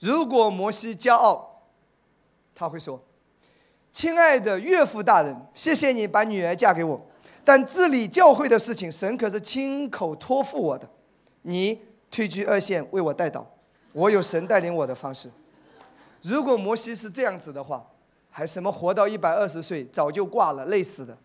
[0.00, 1.62] 如果摩西骄傲，
[2.54, 3.00] 他会说
[3.92, 7.00] ：“亲爱的岳父大人，谢谢你把女儿嫁给我，
[7.46, 10.90] 但治理教会的事情，神可是亲口托付我的，
[11.42, 11.80] 你
[12.10, 13.48] 退居二线为我带导，
[13.92, 15.30] 我有神带领我的方式。”
[16.22, 17.88] 如果摩西是这样子的话，
[18.30, 21.16] 还什么活到一百二十岁早就挂了，累死的。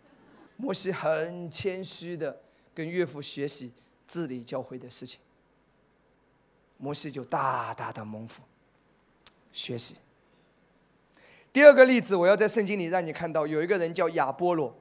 [0.58, 2.40] 摩西很谦虚的
[2.72, 3.72] 跟岳父学习
[4.08, 5.20] 治理教会的事情。
[6.78, 8.44] 摩西就大大的蒙福，
[9.52, 9.96] 学习。
[11.52, 14.78] 第二个例子，我要在圣经里让你看到，有一个人叫亚波罗，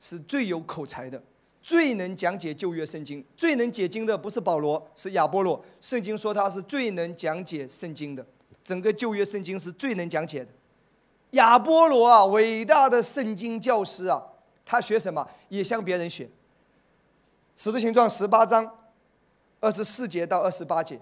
[0.00, 1.22] 是最有口才的，
[1.62, 5.64] 最能讲解旧约圣经，最能解经的不是保罗，是亚波罗。
[5.80, 8.24] 圣经说他是最能讲解圣经的。
[8.62, 10.48] 整个旧约圣经是最能讲解的，
[11.30, 14.22] 亚波罗啊，伟大的圣经教师啊，
[14.64, 16.28] 他学什么也向别人学。
[17.54, 18.68] 使徒行传十八章
[19.60, 21.00] 二十四节到二十八节，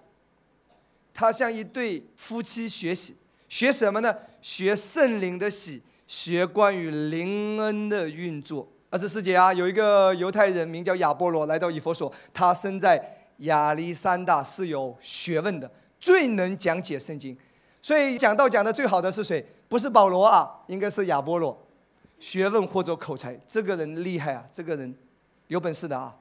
[1.12, 3.16] 他向一对夫妻学习，
[3.48, 4.14] 学什么呢？
[4.42, 8.68] 学圣灵的喜，学关于灵恩的运作。
[8.94, 15.68] 二十四节啊，有一个犹太人名叫亚波罗来到以弗所，他生在亚历山大，是有学问的，
[15.98, 17.36] 最能讲解圣经。
[17.82, 19.44] 所以讲道讲的最好的是谁？
[19.68, 21.60] 不是保罗啊，应该是亚波罗，
[22.20, 24.94] 学问或者口才，这个人厉害啊，这个人
[25.48, 26.14] 有本事的啊。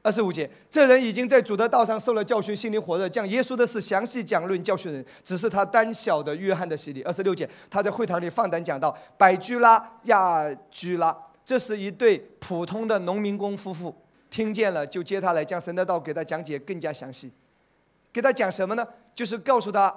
[0.00, 7.02] 二十五节，这人已经在主的道上受了教训，心里火热，将耶稣的事详细讲论教训人，只是他单晓得约翰的洗礼。
[7.02, 11.14] 二十六节，他在会堂里放胆讲道，百居拉、亚居拉，
[11.50, 13.92] 这是一对普通的农民工夫妇，
[14.30, 17.32] 听见了就接他来，将神的道给他讲解更加详细。
[18.12, 18.86] 给他讲什么呢？
[19.16, 19.92] 就是告诉他。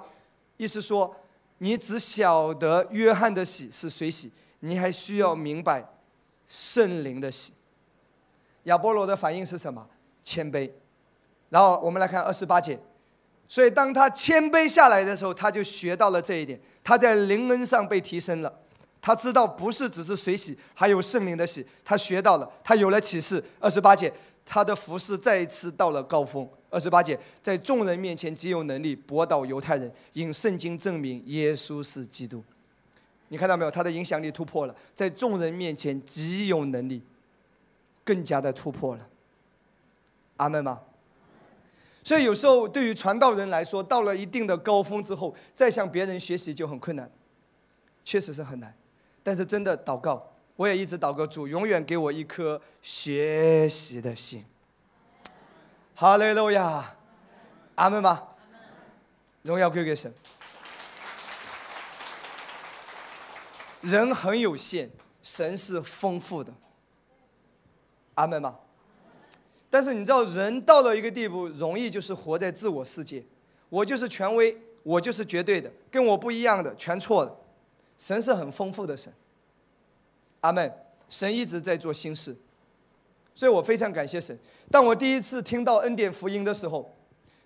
[0.56, 1.14] 意思说，
[1.58, 5.88] 你只晓得约翰的喜是谁喜，你还需要明白
[6.48, 7.52] 圣灵的喜。
[8.64, 9.88] 亚波罗的反应是什么？
[10.24, 10.68] 谦卑。
[11.50, 12.76] 然后我们来看二十八节，
[13.46, 18.52] 所以当他谦卑下来的时候，他就学到了这一点，他在灵恩上被提升了。
[19.06, 23.44] 他知道不是只是水洗，还有圣灵的喜，他学到了，他有了启示。
[23.60, 24.10] 二十八节，
[24.46, 26.48] 他的服饰再一次到了高峰。
[26.70, 32.42] 二十八节，在众人面前极有能力驳倒犹太人，引圣经证明耶稣是基督。
[33.28, 33.70] 你看到没有？
[33.70, 37.02] 他的影响力突破了，在众人面前极有能力，
[38.04, 39.06] 更加的突破了。
[40.38, 40.80] 阿门吗？
[42.02, 47.10] 所以有时候对于传道人来说，到了一定的高峰之后，再向别人学习就很困难，
[48.02, 48.74] 确实是很难。
[49.24, 54.44] 但是真的祷告，我也一直祷告主，永远给我一颗学习的心。
[55.96, 56.94] 哈利路亚，
[57.76, 58.22] 阿门吗？
[59.42, 60.12] 荣耀归给神。
[63.80, 64.90] 人很有限，
[65.22, 66.52] 神是丰富的。
[68.14, 68.56] 阿门吗？
[69.70, 73.24] 但是你知道，人到了一个地步，容易就是活在自我世界，
[73.68, 77.36] 我就是权威，我就是绝对的，跟我不一样的全错了。
[77.98, 79.12] 神是很丰富的神，
[80.40, 80.72] 阿门。
[81.06, 82.34] 神一直在做新事，
[83.34, 84.36] 所以我非常感谢神。
[84.70, 86.92] 当我第一次听到恩典福音的时候，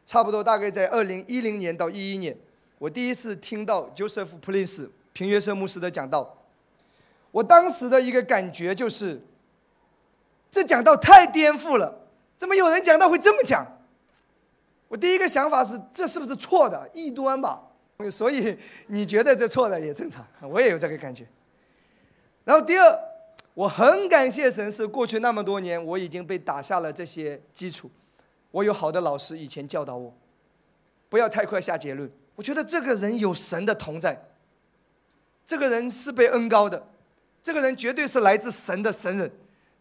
[0.06, 2.34] 差不多大概在二零一零年到一一年，
[2.78, 6.38] 我第一次听到 Joseph Prince 平约瑟牧师的讲道，
[7.30, 9.20] 我当时的一个感觉就是，
[10.50, 11.92] 这讲道太颠覆了，
[12.38, 13.66] 怎么有人讲道会这么讲？
[14.86, 17.67] 我第一个想法是，这是不是错的异端吧？
[18.10, 21.26] 所以你觉得这错了也正常，我也有这个感觉。
[22.44, 23.08] 然后第二。
[23.54, 27.90] 我很感谢神，是过去那么多年，我已经被打下了这些基础。
[28.52, 30.14] 我有好的老师以前教导我，
[31.08, 32.08] 不要太快下结论。
[32.36, 34.16] 我觉得这个人有神的同在，
[35.44, 36.86] 这个人是被恩高的，
[37.42, 39.28] 这个人绝对是来自神的神人，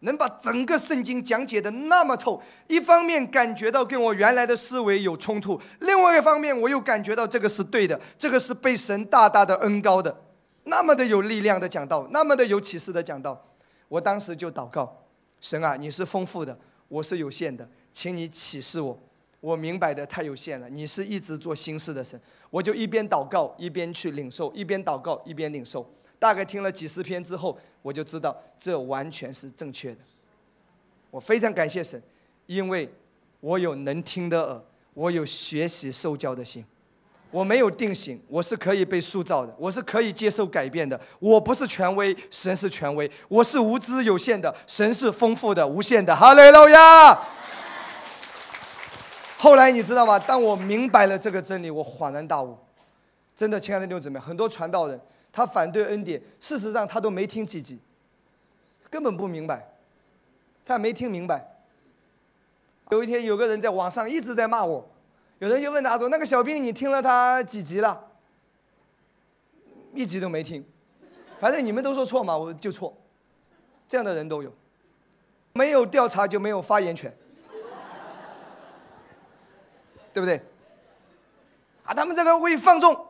[0.00, 2.40] 能把整个圣经讲解的那么透。
[2.66, 10.16] 一方面感觉到跟我原来的思维有冲突，另外一方面我又感觉到这个是对的，这个是被神大大的恩高的，
[10.64, 13.44] 那么的有力量的讲道，那么的有启示的讲道。
[13.88, 15.04] 我当时就祷告，
[15.40, 16.56] 神啊，你是丰富的，
[16.88, 18.98] 我是有限的，请你启示我，
[19.40, 20.68] 我明白的太有限了。
[20.68, 22.20] 你是一直做新事的神，
[22.50, 25.90] 我就一边祷告一边去领受，一边祷告一边领受。
[26.18, 29.98] 大概听了几十篇之后，我就知道这完全是正确的。
[31.10, 32.02] 我非常感谢神，
[32.46, 32.92] 因为
[33.40, 34.62] 我有能听的耳，
[34.94, 36.64] 我有学习受教的心。
[37.30, 40.98] 我没有定型，我是可以被塑造的，我是可以接受改变的。
[41.18, 46.16] 我不是权威，神是权威；我是无知有限的，神是丰富的、无限的。
[46.16, 47.20] 哈利路亚！
[49.36, 50.18] 后来你知道吗？
[50.18, 52.56] 当我明白了这个真理，我恍然大悟。
[53.36, 54.98] 真的，亲爱的弟兄姊妹，很多传道人
[55.32, 57.78] 他反对恩典，事实上他都没听几集，
[58.90, 59.66] 根本不明白，
[60.64, 61.46] 他没听明白。
[62.90, 64.88] 有一天，有个人在网上一直在骂我。
[65.38, 68.06] 有人就问他说：“那个小兵，你听了他几集了？”
[69.94, 70.64] 一集都没听，
[71.38, 72.96] 反正你们都说错嘛，我就错。
[73.88, 74.52] 这样的人都有，
[75.52, 77.16] 没有调查就没有发言权，
[80.12, 80.42] 对不对？
[81.84, 83.07] 啊，他们这个会放纵，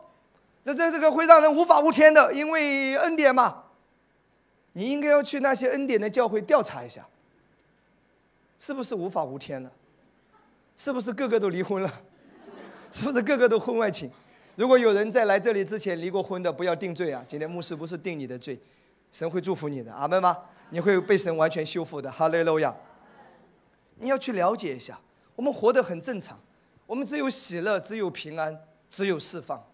[0.68, 3.64] 这这这个会让人无法无天的，因为恩典嘛。
[4.72, 7.06] 你应该要去那些恩典的教会调查一下，
[8.58, 9.72] 是不是无法无天了？
[10.76, 12.00] 是不是个个都离婚了？
[12.92, 14.10] 是不是个个都婚外情？
[14.56, 17.24] 如果有人在来这里之前离过婚的，不要定罪啊！
[17.26, 18.60] 今天牧师不是定你的罪，
[19.10, 20.36] 神会祝福你的，阿门吗？
[20.70, 22.76] 你会被神完全修复的，哈利路亚！
[23.96, 25.00] 你要去了解一下，
[25.34, 26.38] 我们活得很正常，
[26.86, 28.56] 我们只有喜乐，只有平安，
[28.88, 29.64] 只有释放，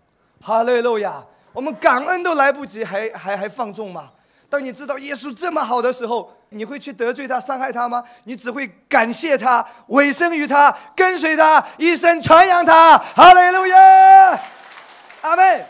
[0.44, 1.24] 哈利路亚！
[1.54, 4.12] 我们感恩都来不及，还还还放纵吗？
[4.50, 8.04] 当你知道耶稣这么好的时候，你会去得罪他、伤害他吗？
[8.24, 12.98] 你只会感谢他、委身于他、跟随他、一生传扬他。
[12.98, 14.38] 哈利路亚，
[15.22, 15.66] 阿门。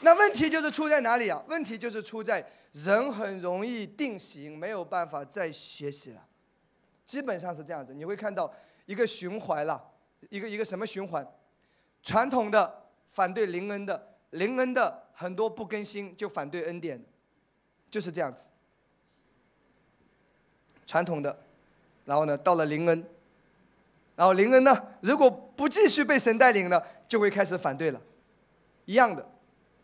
[0.00, 1.40] 那问题就是出在哪里啊？
[1.46, 6.20] 问题就是出在人很容易定型，没有办法再学习了。
[7.06, 8.52] 基本上是这样子，你会看到
[8.86, 9.80] 一个循环了，
[10.30, 11.24] 一个一个什么循环？
[12.02, 12.82] 传统的
[13.12, 15.02] 反对灵恩的，灵恩的。
[15.14, 17.00] 很多不更新就反对恩典，
[17.88, 18.46] 就是这样子。
[20.84, 21.38] 传统的，
[22.04, 23.04] 然后呢，到了灵恩，
[24.16, 28.00] 然后灵恩呢，如果不继续被神带领呢，就会开始反对了。
[28.86, 29.24] 一样的，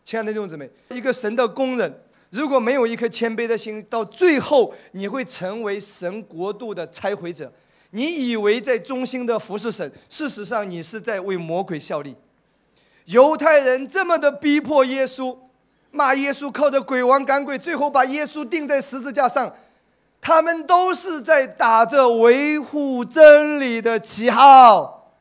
[0.03, 2.01] 亲爱的弟兄姊妹，一个神的工人，
[2.31, 7.49] 如果没有一颗谦卑的心，到最后你会成为神国度的拆毁者。
[7.91, 12.15] 你以为在忠心的服侍神，事实上你是在为魔鬼效力。
[13.05, 15.35] 犹太人这么的逼迫耶稣，
[15.89, 19.51] 骂耶稣靠着鬼王赶鬼，最后把耶稣钉在十字架上，
[20.21, 25.11] 他们都是在打着维护真理的旗号，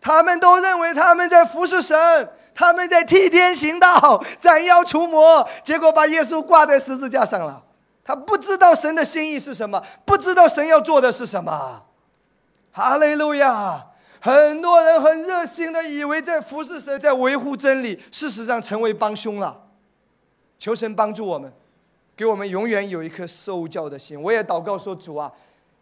[0.00, 7.62] 他们都认为他们在服侍神，他们在替天行道，斩妖除魔，结果把耶稣挂在十字架上了。
[8.04, 11.84] 他不知道神的心意是什么，不知道神要做的是什么。
[12.72, 13.86] 哈利路亚。
[14.24, 19.64] 很多人很热心的以为在服侍神，在维护真理，事实上成为帮凶了。
[20.60, 21.52] 求神帮助我们，
[22.16, 24.22] 给我们永远有一颗受教的心。
[24.22, 25.32] 我也祷告说：“主啊，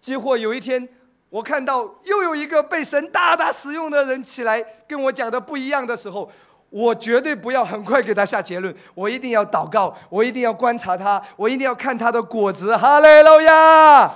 [0.01, 0.89] 几乎有一天
[1.29, 6.33] 我看到又有一个被神大大使用的人起来跟我讲的不一样的时候，
[6.71, 8.75] 我绝对不要很快给他下结论。
[8.95, 12.77] 我一定要祷告，我一定要观察他，我一定要看他的果子。
[12.77, 14.11] 哈利路亚！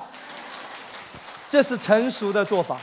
[1.49, 2.79] 这是成熟的做法。”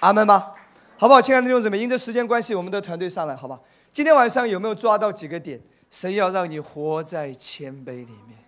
[0.00, 0.52] 阿门吗？
[0.96, 3.58] 好不好，亲爱的弟兄姊妹，因着时间关系，我们的团队上来，好吧？
[3.92, 5.60] 今天晚上有没有抓到几个点？
[5.90, 8.38] 神要让你活在谦卑里面。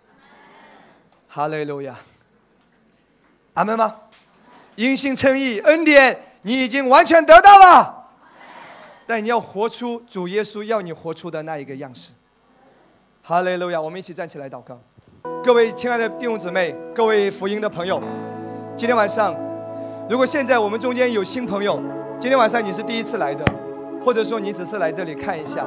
[1.27, 1.95] 哈利路亚。
[3.53, 3.95] 阿门吗？
[4.75, 8.02] 因信称义，恩典你已经完全得到了。
[9.05, 12.11] 但你要活出主耶稣要你活出的那一个样式。
[13.21, 13.79] 哈利路亚！
[13.79, 14.79] 我们一起站起来祷告。
[15.43, 18.01] 各位亲爱的弟兄姊妹，各位福音的朋友，
[18.75, 19.35] 今天晚上，
[20.09, 21.81] 如果现在我们中间有新朋友，
[22.19, 23.45] 今天晚上你是第一次来的，
[24.03, 25.65] 或者说你只是来这里看一下，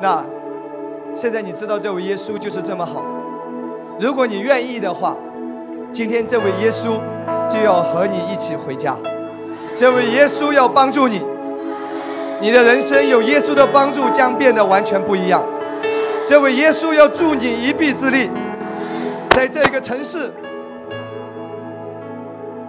[0.00, 0.24] 那
[1.14, 3.02] 现在你知道这位耶稣就是这么好。
[3.98, 5.16] 如果你愿意的话，
[5.92, 7.00] 今天这位耶稣
[7.48, 8.98] 就要和你一起回家。
[9.76, 11.20] 这位耶稣要帮助你，
[12.40, 15.42] 你的人生有耶稣的帮助将变得完全不一样。
[16.26, 18.30] 这位耶稣要助你一臂之力，
[19.30, 20.30] 在这个城市，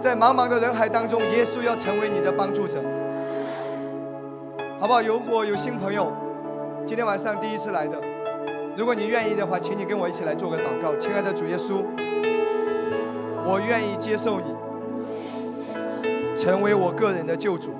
[0.00, 2.82] 在茫茫的人海当中，耶稣要成为你的帮助者，
[4.78, 5.00] 好不好？
[5.00, 6.12] 如果有新朋友，
[6.86, 7.98] 今天晚上第一次来的，
[8.76, 10.94] 如果你愿意的话，请你跟我一起来做个祷告。
[10.96, 11.82] 亲爱的主耶稣，
[13.44, 14.54] 我愿意接受你，
[16.36, 17.70] 成为我个人的救主。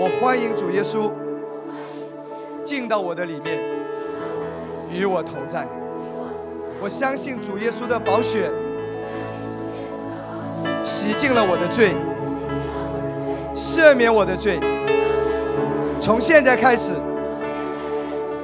[0.00, 1.10] 我欢迎主耶稣
[2.62, 3.58] 进到我的里面。
[4.90, 5.66] 与我同在，
[6.80, 8.50] 我相信主耶稣的宝血
[10.84, 11.94] 洗净了我的罪，
[13.54, 14.60] 赦免我的罪。
[16.00, 16.92] 从现在开始，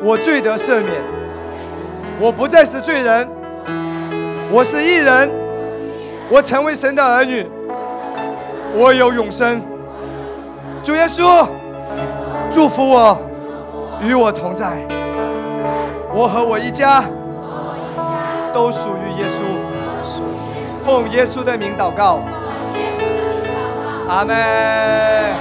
[0.03, 0.93] 我罪得赦免，
[2.21, 3.29] 我不再是罪人，
[4.51, 5.31] 我是义人，
[6.29, 7.47] 我成为神的儿女，
[8.75, 9.63] 我有永生。
[10.85, 11.49] 主耶稣，
[12.53, 13.19] 祝福我，
[14.03, 14.77] 与我同在。
[16.13, 17.03] 我和我一家
[18.53, 19.41] 都属于耶稣，
[20.85, 22.21] 奉耶稣的名祷告，
[24.07, 24.37] 阿门，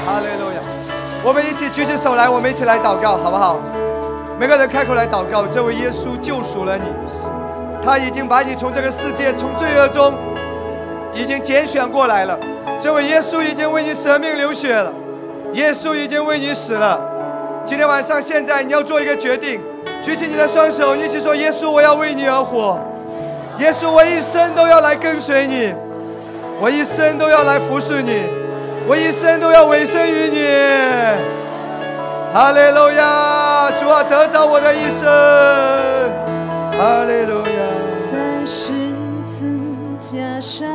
[0.05, 0.61] 哈利路亚。
[1.25, 3.59] 我们一起举起手来，我们一起来祷告，好不好？
[4.39, 5.45] 每个人开口来祷告。
[5.45, 6.85] 这位耶稣救赎了你，
[7.83, 10.15] 他已经把你从这个世界、从罪恶中
[11.13, 12.39] 已经拣选过来了。
[12.79, 14.91] 这位耶稣已经为你舍命流血了，
[15.53, 16.99] 耶稣已经为你死了。
[17.65, 19.61] 今天晚上，现在你要做一个决定。
[20.01, 22.77] 举起你的双手，一起说：“耶稣，我要为你而活。
[23.59, 25.73] 耶稣，我一生都要来跟随你，
[26.59, 28.23] 我一生都要来服侍你，
[28.87, 30.47] 我一生都要委身于你。”
[32.33, 33.71] 哈利路亚！
[33.77, 35.05] 主啊，得着我的一生。
[36.77, 37.61] 哈利路亚！
[38.11, 38.73] 在十
[39.25, 39.45] 字
[39.99, 40.67] 架上，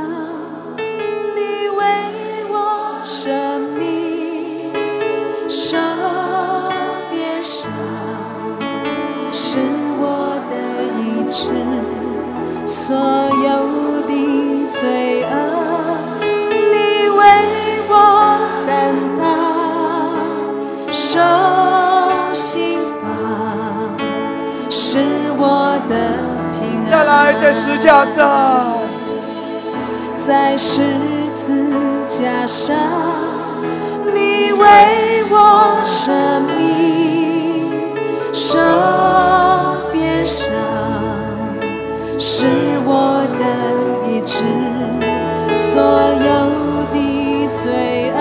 [0.79, 1.85] 你为
[2.49, 3.29] 我舍
[27.41, 28.75] 在十字架上，
[30.27, 30.83] 在十
[31.37, 31.65] 字
[32.09, 33.38] 架上，你
[34.59, 37.71] 为我生命。
[38.33, 38.59] 手
[39.93, 40.47] 边上
[42.19, 42.47] 是
[42.85, 43.45] 我的
[44.09, 44.45] 意志，
[45.55, 46.29] 所有
[46.93, 46.97] 的
[47.49, 48.19] 罪恶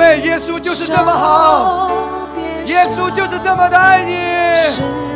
[0.00, 1.90] 妹，耶稣就是这么好，
[2.64, 5.09] 耶稣就是这么的爱你。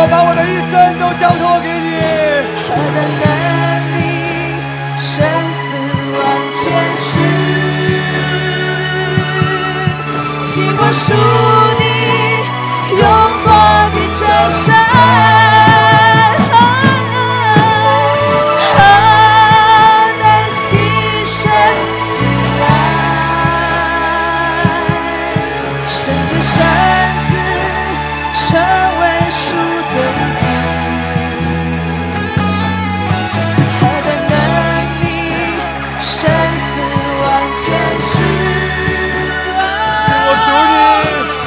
[0.00, 1.90] 我把我的一生都交托给你，
[2.68, 3.24] 何等的
[3.96, 3.98] 你。
[4.96, 5.10] 生
[5.50, 5.66] 死
[6.14, 6.22] 万
[6.52, 6.62] 千
[6.96, 7.18] 世，
[10.44, 11.47] 尽管舒。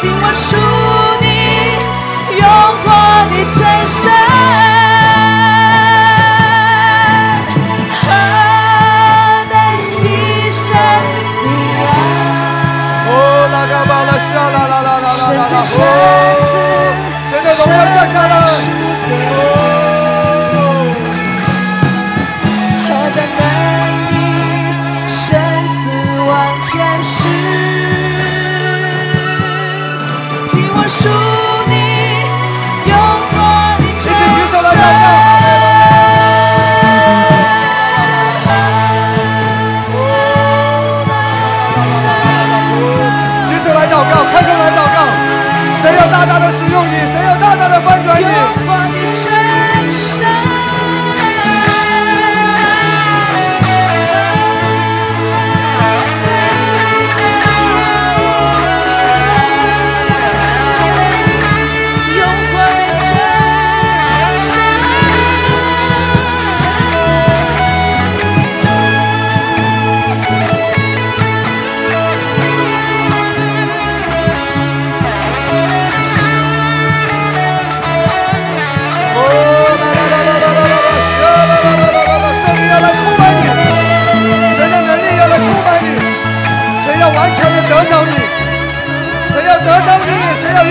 [0.02, 0.58] 紧握住
[1.22, 1.26] 你
[2.36, 4.02] 诱惑的转身
[8.02, 8.10] 何
[9.48, 9.92] 等牺
[10.52, 10.74] 牲
[13.68, 13.70] 的
[18.10, 18.41] 爱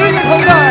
[0.00, 0.69] 于你同在。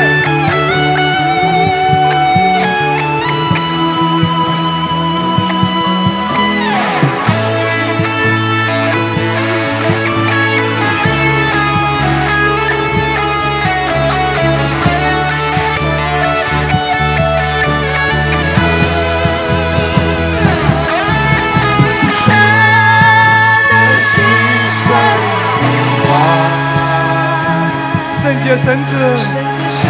[28.57, 29.89] 绳子，绳子，绳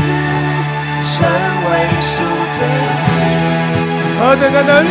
[0.00, 1.24] 子，
[1.64, 1.70] 为
[2.02, 2.22] 赎
[2.56, 2.58] 罪
[3.06, 3.08] 金。
[4.18, 4.88] 何等的能力！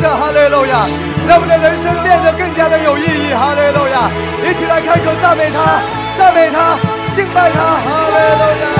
[0.00, 0.80] 这哈利路亚，
[1.26, 3.32] 让我们的人生变得更加的有意义。
[3.32, 4.10] 哈利路亚，
[4.44, 5.80] 一起来开口赞美他，
[6.18, 6.78] 赞美他，
[7.14, 7.58] 敬拜他。
[7.58, 8.75] 哈利路亚。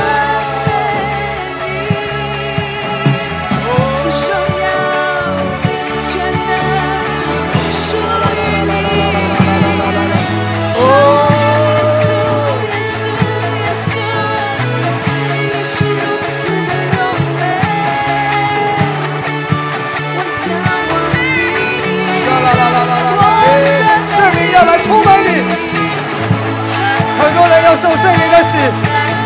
[27.76, 28.56] 受圣灵的洗，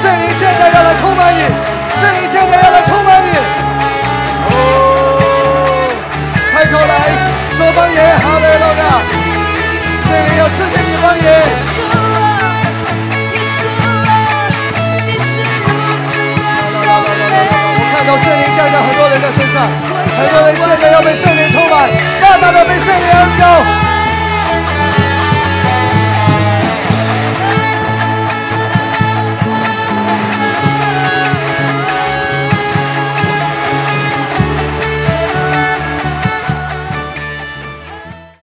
[0.03, 1.47] 圣灵现在要来充满你，
[2.01, 3.31] 圣灵现在要来充满你。
[4.51, 4.51] 哦，
[6.53, 6.93] 开口来
[7.57, 8.83] 说方言，哈利路亚！
[10.03, 11.25] 圣灵要赐给你方言。
[18.07, 19.63] 到圣灵降在很多人的身上，
[20.19, 21.89] 很多人现在要被圣灵充满，
[22.21, 23.90] 大大的被圣灵恩膏。